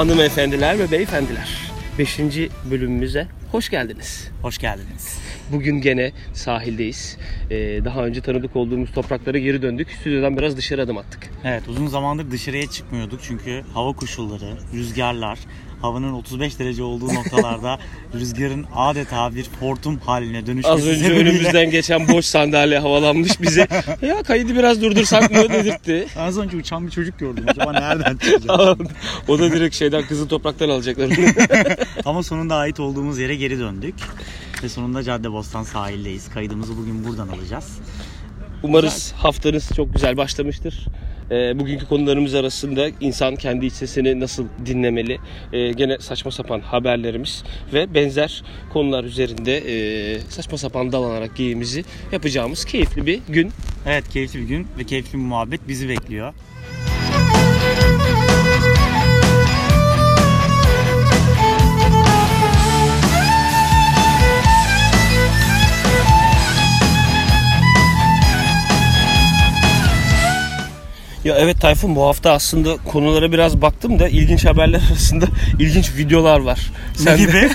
Hanımefendiler 0.00 0.78
ve 0.78 0.90
beyefendiler 0.90 1.72
5. 1.98 2.18
bölümümüze 2.70 3.26
hoş 3.52 3.68
geldiniz. 3.68 4.30
Hoş 4.42 4.58
geldiniz. 4.58 5.18
Bugün 5.52 5.80
gene 5.80 6.12
sahildeyiz. 6.32 7.18
Ee, 7.50 7.80
daha 7.84 8.04
önce 8.04 8.20
tanıdık 8.20 8.56
olduğumuz 8.56 8.92
topraklara 8.92 9.38
geri 9.38 9.62
döndük. 9.62 9.90
Stüdyodan 10.00 10.36
biraz 10.36 10.56
dışarı 10.56 10.82
adım 10.82 10.98
attık. 10.98 11.30
Evet 11.44 11.68
uzun 11.68 11.86
zamandır 11.86 12.30
dışarıya 12.30 12.66
çıkmıyorduk 12.66 13.20
çünkü 13.22 13.62
hava 13.74 13.92
koşulları, 13.92 14.56
rüzgarlar, 14.74 15.38
havanın 15.82 16.12
35 16.12 16.58
derece 16.58 16.82
olduğu 16.82 17.14
noktalarda 17.14 17.78
rüzgarın 18.14 18.66
adeta 18.74 19.34
bir 19.34 19.46
hortum 19.60 19.98
haline 19.98 20.46
dönüşmesi 20.46 20.68
Az 20.68 20.86
önce 20.86 21.04
sebebiyle- 21.04 21.18
önümüzden 21.20 21.70
geçen 21.70 22.08
boş 22.08 22.24
sandalye 22.24 22.78
havalanmış 22.78 23.40
bize. 23.42 23.66
Ya 24.02 24.22
kaydı 24.22 24.54
biraz 24.56 24.82
durdursak 24.82 25.30
mı 25.30 25.36
dedirtti. 25.52 26.06
Az 26.18 26.38
önce 26.38 26.56
uçan 26.56 26.86
bir 26.86 26.90
çocuk 26.92 27.18
gördüm. 27.18 27.44
Acaba 27.48 27.72
nereden 27.72 28.16
çıkacak? 28.16 28.78
o 29.28 29.38
da 29.38 29.52
direkt 29.52 29.74
şeyden 29.74 30.02
kızıl 30.06 30.28
topraktan 30.28 30.68
alacaklar. 30.68 31.10
Ama 32.04 32.22
sonunda 32.22 32.56
ait 32.56 32.80
olduğumuz 32.80 33.18
yere 33.18 33.34
geri 33.36 33.58
döndük. 33.58 33.94
Ve 34.62 34.68
sonunda 34.68 35.02
Caddebostan 35.02 35.62
sahildeyiz. 35.62 36.28
Kaydımızı 36.30 36.76
bugün 36.76 37.04
buradan 37.04 37.28
alacağız. 37.28 37.78
Umarız 38.62 39.12
haftanız 39.16 39.68
çok 39.76 39.94
güzel 39.94 40.16
başlamıştır. 40.16 40.86
Ee, 41.30 41.58
bugünkü 41.58 41.86
konularımız 41.86 42.34
arasında 42.34 42.88
insan 43.00 43.36
kendi 43.36 43.66
iç 43.66 43.72
sesini 43.72 44.20
nasıl 44.20 44.46
dinlemeli, 44.66 45.18
Ee, 45.52 45.72
gene 45.72 45.98
saçma 45.98 46.30
sapan 46.30 46.60
haberlerimiz 46.60 47.44
ve 47.72 47.94
benzer 47.94 48.42
konular 48.72 49.04
üzerinde 49.04 49.56
e, 49.56 50.20
saçma 50.20 50.58
sapan 50.58 50.92
dalanarak 50.92 51.36
geyimizi 51.36 51.84
yapacağımız 52.12 52.64
keyifli 52.64 53.06
bir 53.06 53.20
gün. 53.28 53.52
Evet 53.86 54.08
keyifli 54.08 54.40
bir 54.40 54.44
gün 54.44 54.66
ve 54.78 54.84
keyifli 54.84 55.18
bir 55.18 55.24
muhabbet 55.24 55.68
bizi 55.68 55.88
bekliyor. 55.88 56.34
Ya 71.24 71.36
evet 71.38 71.60
Tayfun 71.60 71.96
bu 71.96 72.02
hafta 72.06 72.32
aslında 72.32 72.76
konulara 72.76 73.32
biraz 73.32 73.62
baktım 73.62 73.98
da 73.98 74.08
ilginç 74.08 74.44
haberler 74.44 74.80
arasında 74.90 75.26
ilginç 75.58 75.96
videolar 75.96 76.40
var. 76.40 76.60
Ne 77.04 77.12
de- 77.12 77.16
gibi? 77.16 77.48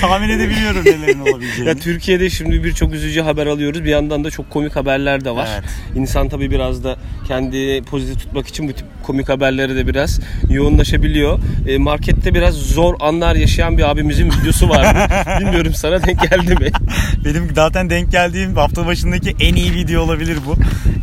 Tahmin 0.00 0.28
edebiliyorum 0.28 0.84
nelerin 0.84 1.20
olabileceğini. 1.20 1.68
Ya 1.68 1.74
Türkiye'de 1.74 2.30
şimdi 2.30 2.64
birçok 2.64 2.94
üzücü 2.94 3.20
haber 3.20 3.46
alıyoruz. 3.46 3.84
Bir 3.84 3.90
yandan 3.90 4.24
da 4.24 4.30
çok 4.30 4.50
komik 4.50 4.76
haberler 4.76 5.24
de 5.24 5.30
var. 5.30 5.48
Evet. 5.54 5.64
İnsan 5.96 6.28
tabii 6.28 6.50
biraz 6.50 6.84
da 6.84 6.96
kendi 7.28 7.82
pozitif 7.82 8.18
tutmak 8.22 8.48
için 8.48 8.68
bu 8.68 8.72
tip 8.72 8.86
komik 9.10 9.28
haberlere 9.28 9.76
de 9.76 9.86
biraz 9.86 10.20
yoğunlaşabiliyor. 10.50 11.38
E, 11.68 11.78
markette 11.78 12.34
biraz 12.34 12.54
zor 12.54 12.94
anlar 13.00 13.36
yaşayan 13.36 13.78
bir 13.78 13.90
abimizin 13.90 14.30
videosu 14.30 14.68
var. 14.68 15.10
Bilmiyorum 15.40 15.74
sana 15.74 16.02
denk 16.02 16.30
geldi 16.30 16.54
mi? 16.54 16.70
Benim 17.24 17.48
zaten 17.54 17.90
denk 17.90 18.10
geldiğim 18.12 18.56
hafta 18.56 18.86
başındaki 18.86 19.36
en 19.40 19.54
iyi 19.54 19.74
video 19.74 20.02
olabilir 20.02 20.38
bu. 20.46 20.56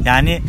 Yani 0.06 0.42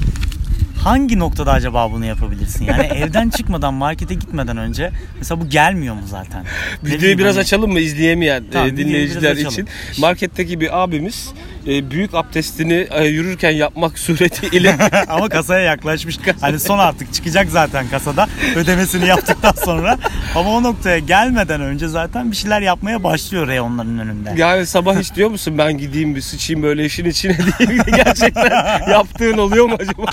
hangi 0.84 1.18
noktada 1.18 1.52
acaba 1.52 1.92
bunu 1.92 2.04
yapabilirsin? 2.04 2.64
Yani 2.64 2.82
evden 2.94 3.30
çıkmadan 3.30 3.74
markete 3.74 4.14
gitmeden 4.14 4.56
önce 4.56 4.90
mesela 5.18 5.40
bu 5.40 5.48
gelmiyor 5.48 5.94
mu 5.94 6.02
zaten? 6.06 6.44
Videoyu 6.84 7.18
biraz 7.18 7.34
hani- 7.34 7.40
açalım 7.40 7.72
mı 7.72 7.80
izleyemeyen 7.80 8.42
e, 8.42 8.50
Tamam, 8.52 8.76
dinleyiciler 8.76 9.30
açalım. 9.30 9.48
için? 9.48 9.68
Marketteki 9.98 10.60
bir 10.60 10.82
abimiz 10.82 11.28
e, 11.66 11.90
büyük 11.90 12.14
abdestini 12.14 12.86
e, 12.90 13.04
yürürken 13.04 13.50
yapmak 13.50 13.98
suretiyle 13.98 14.76
Ama 15.08 15.28
kasaya 15.28 15.60
yaklaşmış. 15.60 16.18
Hani 16.40 16.58
son 16.60 16.78
artık 16.78 17.14
çıkacak 17.14 17.48
zaten 17.50 17.88
kasada 17.88 18.28
ödemesini 18.56 19.06
yaptıktan 19.06 19.52
sonra. 19.64 19.98
Ama 20.34 20.50
o 20.50 20.62
noktaya 20.62 20.98
gelmeden 20.98 21.60
önce 21.60 21.88
zaten 21.88 22.30
bir 22.30 22.36
şeyler 22.36 22.60
yapmaya 22.60 23.04
başlıyor 23.04 23.48
reyonların 23.48 23.98
önünde. 23.98 24.32
Yani 24.36 24.66
sabah 24.66 24.98
hiç 24.98 25.14
diyor 25.14 25.30
musun 25.30 25.58
ben 25.58 25.78
gideyim 25.78 26.16
bir 26.16 26.20
sıçayım 26.20 26.62
böyle 26.62 26.84
işin 26.84 27.04
içine 27.04 27.36
diye 27.38 27.78
gerçekten 27.96 28.90
yaptığın 28.90 29.38
oluyor 29.38 29.66
mu 29.66 29.76
acaba? 29.80 30.04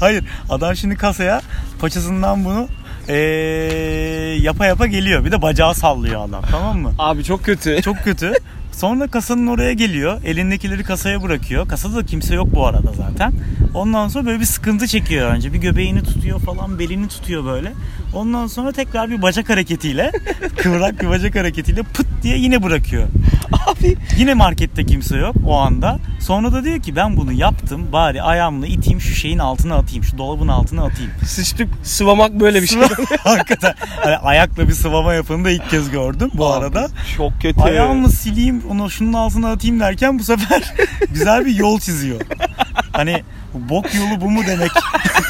Hayır 0.00 0.24
adam 0.50 0.76
şimdi 0.76 0.96
kasaya 0.96 1.40
paçasından 1.80 2.44
bunu 2.44 2.68
eee, 3.08 3.14
yapa 4.40 4.66
yapa 4.66 4.86
geliyor. 4.86 5.24
Bir 5.24 5.32
de 5.32 5.42
bacağı 5.42 5.74
sallıyor 5.74 6.24
adam 6.28 6.42
tamam 6.50 6.78
mı? 6.78 6.92
Abi 6.98 7.24
çok 7.24 7.44
kötü. 7.44 7.82
Çok 7.82 7.98
kötü. 8.04 8.32
Sonra 8.72 9.06
kasanın 9.06 9.46
oraya 9.46 9.72
geliyor. 9.72 10.22
Elindekileri 10.24 10.84
kasaya 10.84 11.22
bırakıyor. 11.22 11.68
Kasada 11.68 11.96
da 11.96 12.06
kimse 12.06 12.34
yok 12.34 12.48
bu 12.54 12.66
arada 12.66 12.92
zaten. 12.96 13.32
Ondan 13.74 14.08
sonra 14.08 14.26
böyle 14.26 14.40
bir 14.40 14.44
sıkıntı 14.44 14.86
çekiyor 14.86 15.30
önce. 15.30 15.52
Bir 15.52 15.58
göbeğini 15.58 16.02
tutuyor 16.02 16.40
falan, 16.40 16.78
belini 16.78 17.08
tutuyor 17.08 17.44
böyle. 17.44 17.72
Ondan 18.14 18.46
sonra 18.46 18.72
tekrar 18.72 19.10
bir 19.10 19.22
bacak 19.22 19.48
hareketiyle, 19.48 20.12
kıvrak 20.56 21.02
bir 21.02 21.08
bacak 21.08 21.36
hareketiyle 21.36 21.82
pıt 21.82 22.06
diye 22.22 22.38
yine 22.38 22.62
bırakıyor. 22.62 23.08
Abi 23.66 23.96
Yine 24.18 24.34
markette 24.34 24.86
kimse 24.86 25.16
yok 25.16 25.36
o 25.46 25.58
anda. 25.58 25.98
Sonra 26.20 26.52
da 26.52 26.64
diyor 26.64 26.82
ki 26.82 26.96
ben 26.96 27.16
bunu 27.16 27.32
yaptım. 27.32 27.92
Bari 27.92 28.22
ayağımla 28.22 28.66
iteyim 28.66 29.00
şu 29.00 29.14
şeyin 29.14 29.38
altına 29.38 29.74
atayım. 29.74 30.04
Şu 30.04 30.18
dolabın 30.18 30.48
altına 30.48 30.84
atayım. 30.84 31.10
sıçtık 31.26 31.68
sıvamak 31.82 32.40
böyle 32.40 32.62
bir 32.62 32.66
şey. 32.66 32.80
Hakikaten. 33.18 33.74
Hani 34.04 34.16
ayakla 34.16 34.68
bir 34.68 34.72
sıvama 34.72 35.14
yapanı 35.14 35.44
da 35.44 35.50
ilk 35.50 35.70
kez 35.70 35.90
gördüm 35.90 36.30
bu 36.34 36.46
Abi, 36.46 36.64
arada. 36.64 36.88
Çok 37.16 37.42
kötü. 37.42 37.60
Ayağımla 37.60 38.08
sileyim 38.08 38.61
onu 38.70 38.90
şunun 38.90 39.12
altına 39.12 39.50
atayım 39.52 39.80
derken 39.80 40.18
bu 40.18 40.24
sefer 40.24 40.74
güzel 41.12 41.46
bir 41.46 41.54
yol 41.54 41.80
çiziyor. 41.80 42.20
Hani 42.92 43.22
bok 43.54 43.94
yolu 43.94 44.20
bu 44.20 44.30
mu 44.30 44.40
demek 44.46 44.70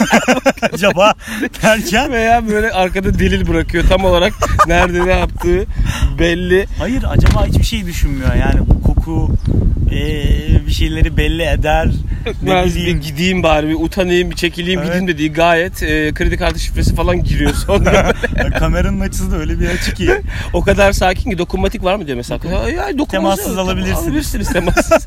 acaba 0.73 1.15
derken 1.63 2.13
Veya 2.13 2.49
böyle 2.49 2.71
arkada 2.71 3.19
delil 3.19 3.49
bırakıyor 3.49 3.85
tam 3.89 4.05
olarak 4.05 4.33
nerede 4.67 5.07
ne 5.07 5.13
yaptığı 5.13 5.67
belli. 6.19 6.67
hayır 6.79 7.05
acaba 7.09 7.47
hiçbir 7.47 7.65
şey 7.65 7.87
düşünmüyor 7.87 8.35
yani 8.35 8.61
bu 8.69 8.83
koku 8.83 9.31
eee, 9.91 10.52
bir 10.73 10.77
şeyleri 10.77 11.17
belli 11.17 11.43
eder 11.43 11.89
Ben 12.47 12.67
bir 12.67 12.97
gideyim 12.97 13.43
bari 13.43 13.69
bir 13.69 13.75
utanayım 13.75 14.31
bir 14.31 14.37
çekileyim 14.37 14.81
Evet. 14.81 14.89
gideyim 14.89 15.09
dediği 15.09 15.33
gayet 15.33 15.83
e, 15.83 16.15
kredi 16.15 16.37
kartı 16.37 16.59
şifresi 16.61 16.95
falan 16.95 17.25
giriyor 17.25 17.55
sonra. 17.55 18.13
kameranın 18.59 19.01
açısı 19.01 19.33
da 19.33 19.37
öyle 19.37 19.61
bir 19.61 19.69
açı 19.69 19.95
ki 19.95 20.11
o 20.53 20.63
kadar 20.63 20.93
sakin 20.93 21.31
ki 21.31 21.39
dokunmatik 21.39 21.85
var 21.85 21.97
mı 21.97 22.07
diyor 22.07 22.17
mesela. 22.17 22.41
Ya, 22.53 22.69
ya, 22.69 23.07
Temassız 23.11 23.59
alabilirsiniz. 23.59 23.99
Alabilirsiniz 23.99 24.53
temassız. 24.53 25.07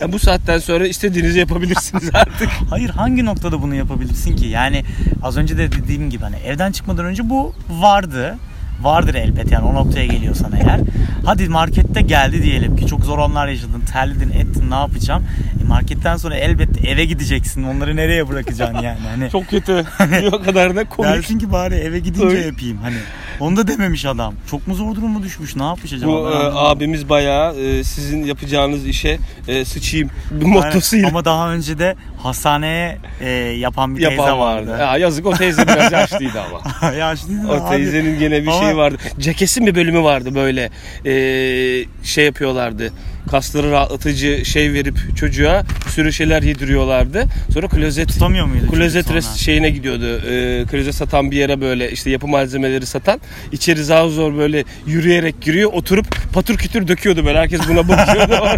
yani 0.00 0.12
bu 0.12 0.18
saatten 0.18 0.58
sonra 0.58 0.86
istediğinizi 0.86 1.38
yapabilirsiniz 1.38 2.10
artık. 2.12 2.48
Hayır 2.70 2.90
hangi 2.90 3.24
noktada 3.24 3.62
bunu 3.62 3.74
yapabilirsin 3.74 4.36
ki? 4.36 4.46
Yani 4.46 4.84
az 5.22 5.36
önce 5.36 5.58
de 5.58 5.72
dediğim 5.72 6.10
gibi 6.10 6.22
hani 6.22 6.36
evden 6.36 6.72
çıkmadan 6.72 7.04
önce 7.04 7.30
bu 7.30 7.54
vardı. 7.70 8.38
Vardır 8.82 9.14
elbet 9.14 9.52
yani 9.52 9.64
o 9.66 9.74
noktaya 9.74 10.06
geliyorsan 10.06 10.52
eğer. 10.56 10.80
Hadi 11.24 11.48
markette 11.48 12.00
geldi 12.00 12.42
diyelim 12.42 12.76
ki 12.76 12.86
çok 12.86 13.04
zor 13.04 13.18
anlar 13.18 13.48
yaşadın, 13.48 13.80
terledin, 13.80 14.30
ettin 14.30 14.70
ne 14.70 14.74
yapacağım? 14.74 15.24
E 15.64 15.68
marketten 15.68 16.16
sonra 16.16 16.36
elbette 16.36 16.88
eve 16.88 17.04
gideceksin. 17.04 17.62
Onları 17.62 17.96
nereye 17.96 18.28
bırakacaksın 18.28 18.78
yani? 18.82 18.98
Hani 19.10 19.30
Çok 19.30 19.48
kötü. 19.48 19.84
o 20.32 20.42
kadar 20.42 20.76
da 20.76 20.84
komik. 20.84 21.10
dersin 21.10 21.38
ki 21.38 21.52
bari 21.52 21.74
eve 21.74 21.98
gidince 21.98 22.36
yapayım. 22.36 22.78
Hani 22.82 22.96
onu 23.40 23.56
da 23.56 23.68
dememiş 23.68 24.04
adam. 24.04 24.34
Çok 24.50 24.66
mu 24.68 24.74
zor 24.74 24.94
duruma 24.94 25.22
düşmüş? 25.22 25.56
Ne 25.56 25.62
yapmış 25.62 25.92
acaba? 25.92 26.12
Bu 26.12 26.30
e, 26.30 26.34
abimiz 26.54 27.08
bayağı 27.08 27.56
e, 27.56 27.84
sizin 27.84 28.24
yapacağınız 28.24 28.86
işe 28.86 29.18
e, 29.48 29.64
sıçayım 29.64 30.10
Aynen. 30.32 30.48
mottosuyla 30.48 31.08
Ama 31.08 31.24
daha 31.24 31.52
önce 31.52 31.78
de 31.78 31.96
hastaneye 32.22 32.98
e, 33.20 33.28
yapan 33.30 33.96
bir 33.96 34.00
teyze 34.00 34.14
yapan 34.22 34.38
vardı. 34.38 34.70
vardı. 34.70 34.80
Ya 34.82 34.96
yazık 34.96 35.26
o 35.26 35.32
teyze 35.34 35.66
biraz 35.66 35.92
yaşlıydı 35.92 36.40
ama. 36.40 36.92
Yaşlıydı 36.94 37.48
O 37.48 37.54
abi. 37.54 37.70
teyzenin 37.70 38.18
gene 38.18 38.42
bir 38.42 38.46
Ama- 38.48 38.60
şey 38.60 38.76
vardı. 38.76 38.96
Cekes'in 39.18 39.66
bir 39.66 39.74
bölümü 39.74 40.02
vardı 40.02 40.34
böyle. 40.34 40.70
Ee, 41.06 41.84
şey 42.02 42.24
yapıyorlardı. 42.24 42.92
Kasları 43.30 43.70
rahatlatıcı 43.70 44.44
şey 44.44 44.72
verip 44.72 45.16
çocuğa 45.16 45.62
sürü 45.88 46.12
şeyler 46.12 46.42
yediriyorlardı. 46.42 47.24
Sonra 47.54 47.68
klozet 47.68 48.08
Tutamıyor 48.08 48.46
muydu? 48.46 48.66
klozet 48.70 49.12
rest 49.12 49.36
şeyine 49.36 49.70
gidiyordu. 49.70 50.20
Ee, 50.30 50.64
klozet 50.70 50.94
satan 50.94 51.30
bir 51.30 51.36
yere 51.36 51.60
böyle 51.60 51.90
işte 51.92 52.10
yapı 52.10 52.26
malzemeleri 52.28 52.86
satan. 52.86 53.20
İçeri 53.52 53.84
zar 53.84 54.08
zor 54.08 54.36
böyle 54.36 54.64
yürüyerek 54.86 55.40
giriyor. 55.40 55.70
Oturup 55.72 56.06
patır 56.32 56.56
kütür 56.56 56.88
döküyordu 56.88 57.24
böyle. 57.26 57.38
Herkes 57.38 57.60
buna 57.68 57.88
bakıyordu. 57.88 58.48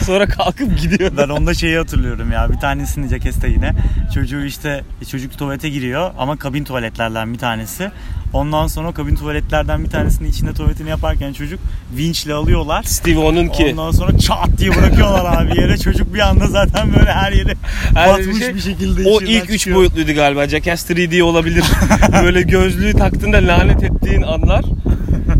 Sonra 0.04 0.26
kalkıp 0.26 0.78
gidiyordu. 0.78 1.14
Ben 1.18 1.28
onda 1.28 1.54
şeyi 1.54 1.76
hatırlıyorum 1.78 2.32
ya. 2.32 2.52
Bir 2.52 2.58
tanesini 2.58 3.08
Cekes'te 3.08 3.48
yine. 3.48 3.72
Çocuğu 4.14 4.44
işte 4.44 4.84
çocuk 5.10 5.38
tuvalete 5.38 5.68
giriyor 5.68 6.10
ama 6.18 6.36
kabin 6.36 6.64
tuvaletlerden 6.64 7.32
bir 7.32 7.38
tanesi. 7.38 7.90
Ondan 8.32 8.66
sonra 8.66 8.92
kabin 8.92 9.16
tuvaletlerden 9.16 9.84
bir 9.84 9.90
tanesinin 9.90 10.28
içinde 10.30 10.52
tuvaletini 10.52 10.88
yaparken 10.90 11.32
çocuk 11.32 11.60
vinçle 11.96 12.34
alıyorlar. 12.34 12.82
Steve 12.82 13.18
onun 13.18 13.48
ki. 13.48 13.68
Ondan 13.72 13.90
sonra 13.94 14.18
çat 14.18 14.48
diye 14.58 14.70
bırakıyorlar 14.76 15.42
abi 15.42 15.60
yere. 15.60 15.78
Çocuk 15.78 16.14
bir 16.14 16.18
anda 16.18 16.46
zaten 16.46 16.94
böyle 16.98 17.12
her 17.12 17.32
yeri 17.32 17.54
Her 17.94 18.08
batmış 18.08 18.38
şey- 18.38 18.54
bir 18.54 18.60
şekilde 18.60 19.08
O 19.08 19.20
ilk 19.20 19.50
üç 19.50 19.58
çıkıyor. 19.60 19.76
boyutluydu 19.78 20.14
galiba. 20.14 20.48
Jackass 20.48 20.90
3D 20.90 21.22
olabilir. 21.22 21.64
Böyle 22.24 22.42
gözlüğü 22.42 22.92
taktığında 22.92 23.36
lanet 23.36 23.82
ettiğin 23.82 24.22
anlar. 24.22 24.64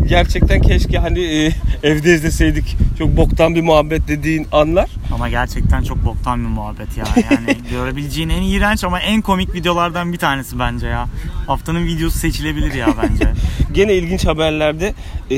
Gerçekten 0.09 0.61
keşke 0.61 0.97
hani 0.97 1.19
e, 1.19 1.51
evde 1.83 2.15
izleseydik. 2.15 2.77
Çok 2.99 3.17
boktan 3.17 3.55
bir 3.55 3.61
muhabbet 3.61 4.07
dediğin 4.07 4.47
anlar. 4.51 4.89
Ama 5.13 5.29
gerçekten 5.29 5.83
çok 5.83 6.05
boktan 6.05 6.39
bir 6.43 6.49
muhabbet 6.49 6.97
ya. 6.97 7.05
Yani 7.31 7.57
görebileceğin 7.71 8.29
en 8.29 8.41
iğrenç 8.41 8.83
ama 8.83 8.99
en 8.99 9.21
komik 9.21 9.53
videolardan 9.53 10.13
bir 10.13 10.17
tanesi 10.17 10.59
bence 10.59 10.87
ya. 10.87 11.05
Haftanın 11.47 11.85
videosu 11.85 12.19
seçilebilir 12.19 12.73
ya 12.73 12.87
bence. 13.03 13.31
Gene 13.75 13.93
ilginç 13.93 14.25
haberlerde 14.25 14.93
e, 15.31 15.37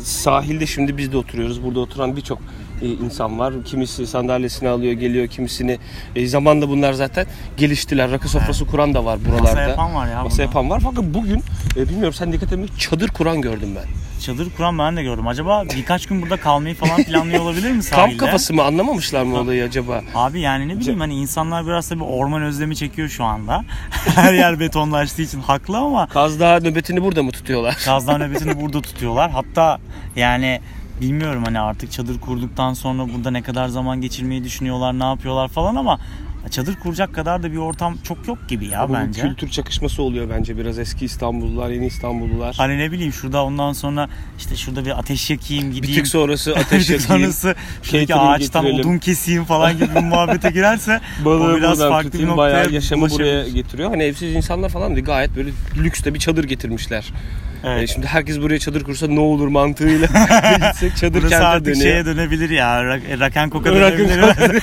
sahilde 0.00 0.66
şimdi 0.66 0.96
biz 0.96 1.12
de 1.12 1.16
oturuyoruz. 1.16 1.64
Burada 1.64 1.80
oturan 1.80 2.16
birçok 2.16 2.38
insan 2.88 3.38
var. 3.38 3.54
Kimisi 3.64 4.06
sandalyesini 4.06 4.68
alıyor, 4.68 4.92
geliyor. 4.92 5.26
Kimisini 5.26 5.78
e, 6.16 6.26
zamanla 6.26 6.68
bunlar 6.68 6.92
zaten 6.92 7.26
geliştiler. 7.56 8.10
Rakı 8.10 8.28
sofrası 8.28 8.66
kuran 8.66 8.94
da 8.94 9.04
var 9.04 9.18
buralarda. 9.24 9.42
Masa 9.42 9.60
yapan 9.60 9.94
var 9.94 10.08
ya. 10.08 10.22
Masa 10.22 10.30
burada. 10.30 10.42
yapan 10.42 10.70
var. 10.70 10.80
Fakat 10.84 11.04
bugün 11.04 11.42
e, 11.76 11.88
bilmiyorum 11.88 12.14
sen 12.14 12.32
dikkat 12.32 12.52
etme 12.52 12.66
çadır 12.78 13.08
kuran 13.08 13.40
gördüm 13.40 13.68
ben. 13.76 13.84
Çadır 14.20 14.50
kuran 14.56 14.78
ben 14.78 14.96
de 14.96 15.02
gördüm. 15.02 15.26
Acaba 15.26 15.64
birkaç 15.76 16.06
gün 16.06 16.22
burada 16.22 16.36
kalmayı 16.36 16.74
falan 16.74 17.02
planlıyor 17.02 17.42
olabilir 17.42 17.70
mi 17.70 17.72
Kamp 17.72 17.84
sahilde? 17.84 18.16
kafası 18.16 18.54
mı 18.54 18.62
anlamamışlar 18.62 19.22
mı 19.22 19.36
olayı 19.38 19.64
acaba? 19.64 20.02
Abi 20.14 20.40
yani 20.40 20.68
ne 20.68 20.80
bileyim 20.80 21.00
hani 21.00 21.14
insanlar 21.14 21.66
biraz 21.66 21.88
tabii 21.88 22.04
orman 22.04 22.42
özlemi 22.42 22.76
çekiyor 22.76 23.08
şu 23.08 23.24
anda. 23.24 23.64
Her 24.14 24.34
yer 24.34 24.60
betonlaştığı 24.60 25.22
için 25.22 25.40
haklı 25.40 25.78
ama 25.78 26.06
Kaz 26.06 26.40
Dağı 26.40 26.64
nöbetini 26.64 27.02
burada 27.02 27.22
mı 27.22 27.30
tutuyorlar? 27.30 27.76
Kazdan 27.84 28.20
nöbetini 28.20 28.60
burada 28.60 28.80
tutuyorlar. 28.80 29.30
Hatta 29.30 29.78
yani 30.16 30.60
bilmiyorum 31.04 31.42
hani 31.44 31.60
artık 31.60 31.92
çadır 31.92 32.20
kurduktan 32.20 32.74
sonra 32.74 33.08
burada 33.14 33.30
ne 33.30 33.42
kadar 33.42 33.68
zaman 33.68 34.00
geçirmeyi 34.00 34.44
düşünüyorlar, 34.44 34.98
ne 34.98 35.04
yapıyorlar 35.04 35.48
falan 35.48 35.74
ama 35.74 35.98
çadır 36.50 36.74
kuracak 36.76 37.14
kadar 37.14 37.42
da 37.42 37.52
bir 37.52 37.56
ortam 37.56 37.96
çok 38.04 38.28
yok 38.28 38.38
gibi 38.48 38.66
ya 38.66 38.80
Ama 38.80 38.88
bu 38.88 38.94
bence. 39.06 39.22
kültür 39.22 39.48
çakışması 39.50 40.02
oluyor 40.02 40.30
bence 40.30 40.58
biraz 40.58 40.78
eski 40.78 41.04
İstanbullular, 41.04 41.70
yeni 41.70 41.86
İstanbullular. 41.86 42.54
Hani 42.58 42.78
ne 42.78 42.92
bileyim 42.92 43.12
şurada 43.12 43.44
ondan 43.44 43.72
sonra 43.72 44.08
işte 44.38 44.56
şurada 44.56 44.84
bir 44.84 44.98
ateş 44.98 45.30
yakayım 45.30 45.70
Bir 45.70 45.74
gideyim. 45.76 45.94
tık 45.96 46.06
sonrası 46.06 46.50
Bir 46.54 46.60
ateş 46.60 46.90
yakayım. 46.90 47.02
sonrası 47.22 47.54
şuradaki 47.82 48.14
ağaçtan 48.14 48.62
getirelim. 48.64 48.90
odun 48.90 48.98
keseyim 48.98 49.44
falan 49.44 49.76
gibi 49.76 49.94
bir 49.94 50.00
muhabbete 50.00 50.50
girerse 50.50 51.00
Balığı 51.24 51.52
o 51.52 51.56
biraz 51.56 51.78
farklı 51.78 52.12
bir 52.18 52.26
noktaya 52.26 52.36
bayağı 52.36 52.70
yaşamı 52.70 53.10
buraya 53.10 53.48
getiriyor. 53.48 53.90
Hani 53.90 54.02
evsiz 54.02 54.34
insanlar 54.34 54.68
falan 54.68 54.94
değil 54.94 55.06
gayet 55.06 55.36
böyle 55.36 55.50
lüks 55.76 56.04
de 56.04 56.14
bir 56.14 56.18
çadır 56.18 56.44
getirmişler. 56.44 57.12
Evet. 57.66 57.82
E, 57.82 57.86
şimdi 57.86 58.06
herkes 58.06 58.40
buraya 58.40 58.58
çadır 58.58 58.84
kursa 58.84 59.06
ne 59.06 59.20
olur 59.20 59.48
mantığıyla 59.48 60.06
gitsek 60.70 60.96
çadır 60.96 61.14
Burası 61.20 61.28
kente 61.30 61.46
artık 61.46 61.66
dönüyor. 61.66 61.82
şeye 61.82 62.04
dönebilir 62.04 62.50
ya. 62.50 62.82
Rak- 62.82 63.20
Raken 63.20 63.50
koka 63.50 63.70
Rock'n 63.70 63.98
dönebilir. 64.08 64.62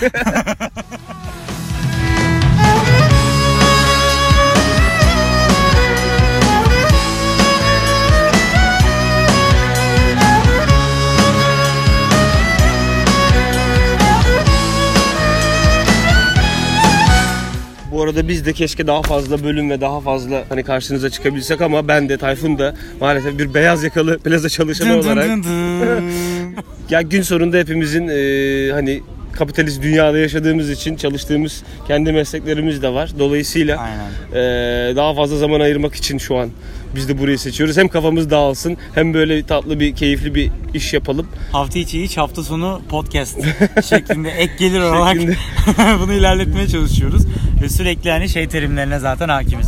Bu 18.01 18.05
arada 18.05 18.27
biz 18.27 18.45
de 18.45 18.53
keşke 18.53 18.87
daha 18.87 19.01
fazla 19.01 19.43
bölüm 19.43 19.69
ve 19.69 19.81
daha 19.81 20.01
fazla 20.01 20.43
hani 20.49 20.63
karşınıza 20.63 21.09
çıkabilsek 21.09 21.61
ama 21.61 21.87
ben 21.87 22.09
de 22.09 22.17
Tayfun 22.17 22.59
da 22.59 22.75
maalesef 22.99 23.39
bir 23.39 23.53
beyaz 23.53 23.83
yakalı 23.83 24.19
plaza 24.23 24.49
çalışanı 24.49 24.97
olarak 24.97 25.29
ya 26.89 27.01
gün 27.01 27.21
sonunda 27.21 27.57
hepimizin 27.57 28.07
e, 28.07 28.71
hani 28.71 29.01
kapitalist 29.33 29.83
dünyada 29.83 30.17
yaşadığımız 30.17 30.69
için 30.69 30.95
çalıştığımız 30.95 31.63
kendi 31.87 32.11
mesleklerimiz 32.11 32.81
de 32.81 32.93
var. 32.93 33.11
Dolayısıyla 33.19 33.77
Aynen. 33.77 34.09
e, 34.33 34.95
daha 34.95 35.13
fazla 35.13 35.37
zaman 35.37 35.59
ayırmak 35.59 35.95
için 35.95 36.17
şu 36.17 36.37
an 36.37 36.49
biz 36.95 37.09
de 37.09 37.19
burayı 37.19 37.39
seçiyoruz. 37.39 37.77
Hem 37.77 37.87
kafamız 37.87 38.29
dağılsın 38.29 38.77
hem 38.95 39.13
böyle 39.13 39.43
tatlı 39.43 39.79
bir 39.79 39.95
keyifli 39.95 40.35
bir 40.35 40.51
iş 40.73 40.93
yapalım. 40.93 41.27
Hafta 41.51 41.79
içi 41.79 42.03
iç 42.03 42.17
hafta 42.17 42.43
sonu 42.43 42.81
podcast 42.89 43.39
şeklinde 43.89 44.29
ek 44.29 44.53
gelir 44.59 44.79
olarak 44.79 45.17
bunu 46.01 46.13
ilerletmeye 46.13 46.67
çalışıyoruz. 46.67 47.23
Ve 47.63 47.69
sürekli 47.69 48.11
hani 48.11 48.29
şey 48.29 48.47
terimlerine 48.47 48.99
zaten 48.99 49.29
hakimiz. 49.29 49.67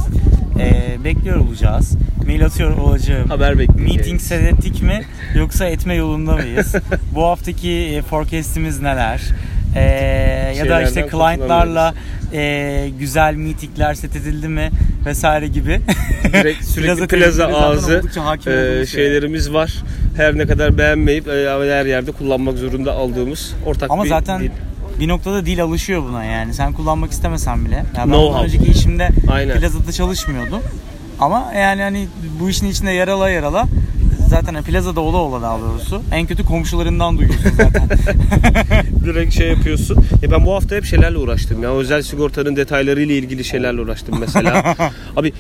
Ee, 0.60 1.04
bekliyor 1.04 1.36
olacağız. 1.38 1.98
Mail 2.26 2.46
atıyor 2.46 2.78
olacağım. 2.78 3.30
Haber 3.30 3.60
bekliyoruz. 3.60 3.96
Meeting 3.96 4.22
ettik 4.32 4.82
mi 4.82 5.02
yoksa 5.36 5.66
etme 5.66 5.96
yolunda 5.96 6.36
mıyız? 6.36 6.76
Bu 7.16 7.24
haftaki 7.24 7.72
e, 7.72 8.02
forecast'imiz 8.02 8.82
neler? 8.82 9.22
Ee, 9.76 10.54
ya 10.58 10.70
da 10.70 10.82
işte 10.82 11.08
client'larla 11.12 11.94
e, 12.34 12.90
güzel 13.00 13.36
meetingler 13.36 13.94
set 13.94 14.16
edildi 14.16 14.48
mi 14.48 14.70
vesaire 15.06 15.48
gibi. 15.48 15.80
Direkt 16.34 16.66
sürekli 16.66 17.08
Plaza 17.08 17.48
plaza, 17.48 17.58
ağzı 17.58 18.02
e, 18.38 18.44
şey. 18.44 18.86
şeylerimiz 18.86 19.54
var. 19.54 19.74
Her 20.18 20.38
ne 20.38 20.46
kadar 20.48 20.78
beğenmeyip 20.78 21.28
e, 21.28 21.32
her 21.70 21.86
yerde 21.86 22.12
kullanmak 22.12 22.58
zorunda 22.58 22.94
aldığımız 22.94 23.54
ortak 23.66 23.92
Ama 23.92 24.04
bir 24.04 24.10
zaten 24.10 24.42
dil. 24.42 24.50
bir 25.00 25.08
noktada 25.08 25.46
dil 25.46 25.64
alışıyor 25.64 26.04
buna 26.04 26.24
yani. 26.24 26.54
Sen 26.54 26.74
kullanmak 26.74 27.12
istemesen 27.12 27.66
bile. 27.66 27.76
Ya 27.76 27.86
ben 28.08 28.12
how. 28.12 28.44
önceki 28.46 28.72
işimde 28.72 29.10
Aynen. 29.32 29.60
plazada 29.60 29.92
çalışmıyordum. 29.92 30.60
Ama 31.20 31.52
yani 31.56 31.82
hani 31.82 32.08
bu 32.40 32.50
işin 32.50 32.68
içinde 32.68 32.92
yer 32.92 33.08
ala 33.08 33.30
yer 33.30 33.44
ala 33.44 33.66
zaten 34.34 34.54
hani 34.54 34.66
plazada 34.66 35.02
ola 35.02 35.18
ola 35.18 35.42
daha 35.42 35.60
doğrusu 35.60 36.02
en 36.12 36.28
kötü 36.28 36.46
komşularından 36.46 37.18
duyuyorsun 37.18 37.50
zaten. 37.58 37.90
direkt 39.06 39.34
şey 39.34 39.48
yapıyorsun. 39.48 40.06
Ya 40.22 40.32
ben 40.32 40.46
bu 40.46 40.54
hafta 40.54 40.76
hep 40.76 40.86
şeylerle 40.86 41.18
uğraştım 41.18 41.64
ya. 41.64 41.70
Özel 41.70 42.02
sigortanın 42.02 42.56
detaylarıyla 42.56 43.16
ilgili 43.16 43.44
şeylerle 43.44 43.82
uğraştım 43.82 44.20
mesela. 44.20 44.76
Abi 45.18 45.34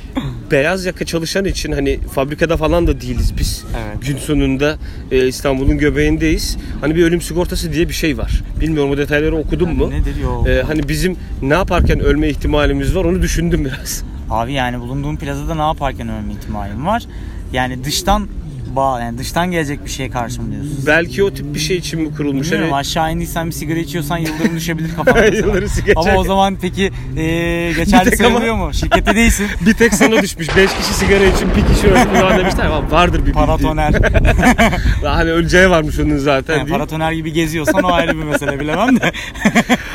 beyaz 0.51 0.85
yaka 0.85 1.05
çalışan 1.05 1.45
için 1.45 1.71
hani 1.71 1.99
fabrikada 1.99 2.57
falan 2.57 2.87
da 2.87 3.01
değiliz 3.01 3.33
biz. 3.39 3.65
Evet. 3.85 4.05
Gün 4.05 4.17
sonunda 4.17 4.77
e, 5.11 5.27
İstanbul'un 5.27 5.77
göbeğindeyiz. 5.77 6.57
Hani 6.81 6.95
bir 6.95 7.03
ölüm 7.03 7.21
sigortası 7.21 7.73
diye 7.73 7.89
bir 7.89 7.93
şey 7.93 8.17
var. 8.17 8.43
Bilmiyorum 8.61 8.91
o 8.91 8.97
detayları 8.97 9.35
okudun 9.35 9.75
mu? 9.75 9.89
Nedir 9.89 10.15
yol? 10.15 10.45
E, 10.45 10.63
hani 10.63 10.89
bizim 10.89 11.15
ne 11.41 11.53
yaparken 11.53 11.99
ölme 11.99 12.29
ihtimalimiz 12.29 12.95
var 12.95 13.05
onu 13.05 13.21
düşündüm 13.21 13.65
biraz. 13.65 14.03
Abi 14.29 14.53
yani 14.53 14.79
bulunduğum 14.79 15.17
plazada 15.17 15.55
ne 15.55 15.61
yaparken 15.61 16.09
ölme 16.09 16.33
ihtimalim 16.33 16.85
var. 16.85 17.03
Yani 17.53 17.83
dıştan 17.83 18.27
bağ 18.75 18.99
yani 19.01 19.17
dıştan 19.17 19.51
gelecek 19.51 19.85
bir 19.85 19.89
şeye 19.89 20.09
karşı 20.09 20.41
mı 20.41 20.51
diyorsun? 20.51 20.83
Belki 20.87 21.23
o 21.23 21.33
tip 21.33 21.53
bir 21.55 21.59
şey 21.59 21.77
için 21.77 22.01
mi 22.01 22.15
kurulmuş? 22.15 22.45
Bilmiyorum 22.47 22.71
Hani 22.71 22.79
aşağı 22.79 23.11
indiysen 23.13 23.47
bir 23.47 23.51
sigara 23.51 23.79
içiyorsan 23.79 24.17
yıldırım 24.17 24.55
düşebilir 24.55 24.95
kafana. 24.95 25.15
mesela. 25.21 25.47
Yıldırım 25.47 25.69
sigara 25.69 25.99
Ama 25.99 26.15
o 26.15 26.23
zaman 26.23 26.57
peki 26.61 26.91
eee 27.17 27.71
geçerli 27.73 28.09
tek 28.09 28.21
ama- 28.21 28.29
sayılıyor 28.29 28.55
mu? 28.55 28.73
Şirkette 28.73 29.15
değilsin. 29.15 29.47
bir 29.65 29.73
tek 29.73 29.93
sana 29.93 30.21
düşmüş. 30.21 30.57
5 30.57 30.71
kişi 30.73 30.93
sigara 30.93 31.23
için 31.23 31.49
bir 31.57 31.73
kişi 31.75 31.87
öldü 31.87 32.19
falan 32.19 32.37
demişler. 32.39 32.65
Ama 32.65 32.91
vardır 32.91 33.19
bir 33.19 33.25
bildiği. 33.25 33.33
Paratoner. 33.33 33.93
Hani 35.03 35.31
öleceği 35.31 35.69
varmış 35.69 35.99
onun 35.99 36.17
zaten. 36.17 36.57
Yani 36.57 36.69
paratoner 36.69 37.11
gibi 37.11 37.33
geziyorsan 37.33 37.83
o 37.83 37.91
ayrı 37.91 38.17
bir 38.17 38.23
mesele 38.23 38.59
bilemem 38.59 38.99
de. 38.99 39.11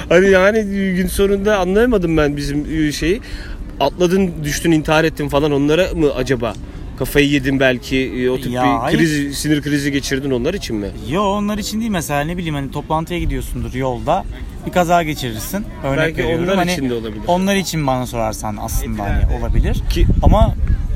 Hani 0.09 0.31
yani 0.31 0.65
gün 0.97 1.07
sonunda 1.07 1.59
anlayamadım 1.59 2.17
ben 2.17 2.37
bizim 2.37 2.93
şeyi. 2.93 3.21
Atladın, 3.81 4.31
düştün, 4.45 4.73
intihar 4.73 5.05
ettin 5.05 5.29
falan 5.29 5.53
onlara 5.53 5.95
mı 5.95 6.15
acaba? 6.17 6.55
Kafayı 6.99 7.29
yedin 7.29 7.61
belki 7.61 7.97
e, 7.97 8.31
o 8.31 8.37
tip 8.41 8.53
Ya 8.53 8.63
bir 8.63 8.69
hayır. 8.69 8.99
kriz, 8.99 9.39
sinir 9.39 9.63
krizi 9.63 9.93
geçirdin 9.93 10.31
onlar 10.31 10.55
için 10.55 10.77
mi? 10.77 10.87
Yo 11.11 11.23
onlar 11.23 11.59
için 11.59 11.81
değil 11.81 11.91
mesela 11.91 12.21
ne 12.21 12.37
bileyim 12.37 12.55
hani 12.55 12.71
toplantıya 12.71 13.21
gidiyorsundur 13.21 13.75
yolda 13.75 14.25
bir 14.67 14.73
kaza 14.73 15.03
geçirirsin. 15.03 15.65
Örnek 15.85 15.99
Belki 15.99 16.19
veriyorum. 16.19 16.45
onlar 16.45 16.57
hani, 16.57 16.73
için 16.73 16.91
de 16.91 16.95
olabilir. 16.95 17.23
Onlar 17.27 17.57
için 17.57 17.87
bana 17.87 18.07
sorarsan 18.07 18.57
aslında 18.61 19.03
hani 19.03 19.39
olabilir. 19.41 19.77
Ki 19.91 20.07
Ama 20.23 20.55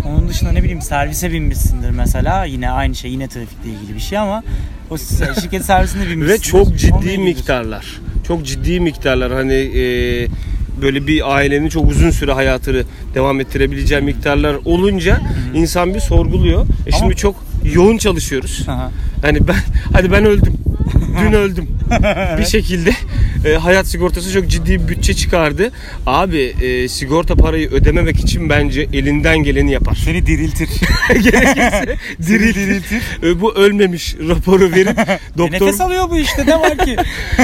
onun 0.09 0.29
dışında 0.29 0.53
ne 0.53 0.61
bileyim 0.63 0.83
servise 0.83 1.33
binmişsindir 1.33 1.91
mesela 1.91 2.45
yine 2.45 2.71
aynı 2.71 2.95
şey 2.95 3.11
yine 3.11 3.29
trafikle 3.29 3.71
ilgili 3.71 3.95
bir 3.95 4.01
şey 4.01 4.19
ama 4.19 4.43
o 4.91 4.99
şirket 5.41 5.65
servisinde 5.65 6.09
binmişsindir. 6.09 6.39
ve 6.39 6.39
çok 6.39 6.77
ciddi 6.79 7.19
miktarlar. 7.19 8.01
Çok 8.29 8.47
ciddi 8.47 8.81
miktarlar 8.81 9.33
hani 9.33 9.55
e, 9.55 10.27
böyle 10.83 11.07
bir 11.07 11.35
ailenin 11.35 11.69
çok 11.69 11.91
uzun 11.91 12.11
süre 12.11 12.33
hayatını 12.33 12.85
devam 13.15 13.41
ettirebileceği 13.41 14.01
miktarlar 14.01 14.55
olunca 14.65 15.21
insan 15.55 15.95
bir 15.95 16.01
sorguluyor. 16.01 16.63
E 16.63 16.91
Ama- 16.91 16.99
şimdi 16.99 17.17
çok 17.17 17.45
yoğun 17.75 17.99
çalışıyoruz. 17.99 18.65
Aha. 18.69 18.91
Hani 19.23 19.49
ben 19.49 19.57
hadi 19.93 20.13
ben 20.13 20.25
öldüm. 20.25 20.55
Dün 21.21 21.33
öldüm. 21.33 21.69
Bir 22.39 22.45
şekilde 22.45 22.91
e, 23.45 23.55
hayat 23.57 23.87
sigortası 23.87 24.33
çok 24.33 24.49
ciddi 24.49 24.83
bir 24.83 24.89
bütçe 24.89 25.15
çıkardı. 25.15 25.71
Abi 26.07 26.55
e, 26.63 26.89
sigorta 26.89 27.35
parayı 27.35 27.71
ödememek 27.71 28.21
için 28.21 28.49
bence 28.49 28.89
elinden 28.93 29.39
geleni 29.39 29.73
yapar. 29.73 29.95
Seni 30.05 30.27
diriltir. 30.27 30.69
Gerekirse 31.09 31.97
Seni 32.21 32.29
diril. 32.29 32.55
diriltir. 32.55 33.03
E, 33.23 33.41
bu 33.41 33.55
ölmemiş 33.55 34.15
raporu 34.29 34.71
verip 34.73 34.99
E, 35.13 35.19
doktor 35.39 35.67
nefes 35.67 35.81
alıyor 35.81 36.11
bu 36.11 36.19
işte 36.19 36.47
ne 36.47 36.61
var 36.61 36.79
ki? 36.79 36.97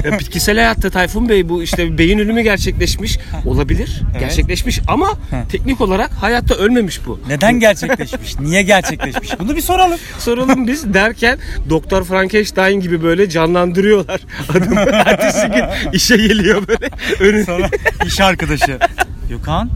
Ya 0.04 0.18
bitkisel 0.18 0.54
hayatta 0.56 0.90
Tayfun 0.90 1.28
Bey 1.28 1.48
bu 1.48 1.62
işte 1.62 1.98
beyin 1.98 2.18
ölümü 2.18 2.42
gerçekleşmiş. 2.42 3.18
Olabilir. 3.46 4.02
Evet. 4.10 4.20
Gerçekleşmiş 4.20 4.80
ama 4.88 5.12
teknik 5.52 5.80
olarak 5.80 6.10
hayatta 6.10 6.54
ölmemiş 6.54 7.06
bu. 7.06 7.20
Neden 7.28 7.60
gerçekleşmiş? 7.60 8.38
Niye 8.40 8.62
gerçekleşmiş? 8.62 9.30
Bunu 9.40 9.56
bir 9.56 9.60
soralım. 9.60 9.98
Soralım 10.18 10.66
biz 10.66 10.94
derken 10.94 11.38
Doktor 11.70 12.04
Frankenstein 12.04 12.80
gibi 12.80 13.02
böyle 13.02 13.28
canlandırıyorlar. 13.28 14.20
Adamı 14.48 14.80
ertesi 14.80 15.46
gün 15.46 15.87
işe 15.92 16.16
geliyor 16.16 16.68
böyle. 16.68 16.90
Önüne 17.20 17.44
Sonra 17.44 17.70
iş 18.06 18.20
arkadaşı. 18.20 18.78
Gökhan 19.28 19.70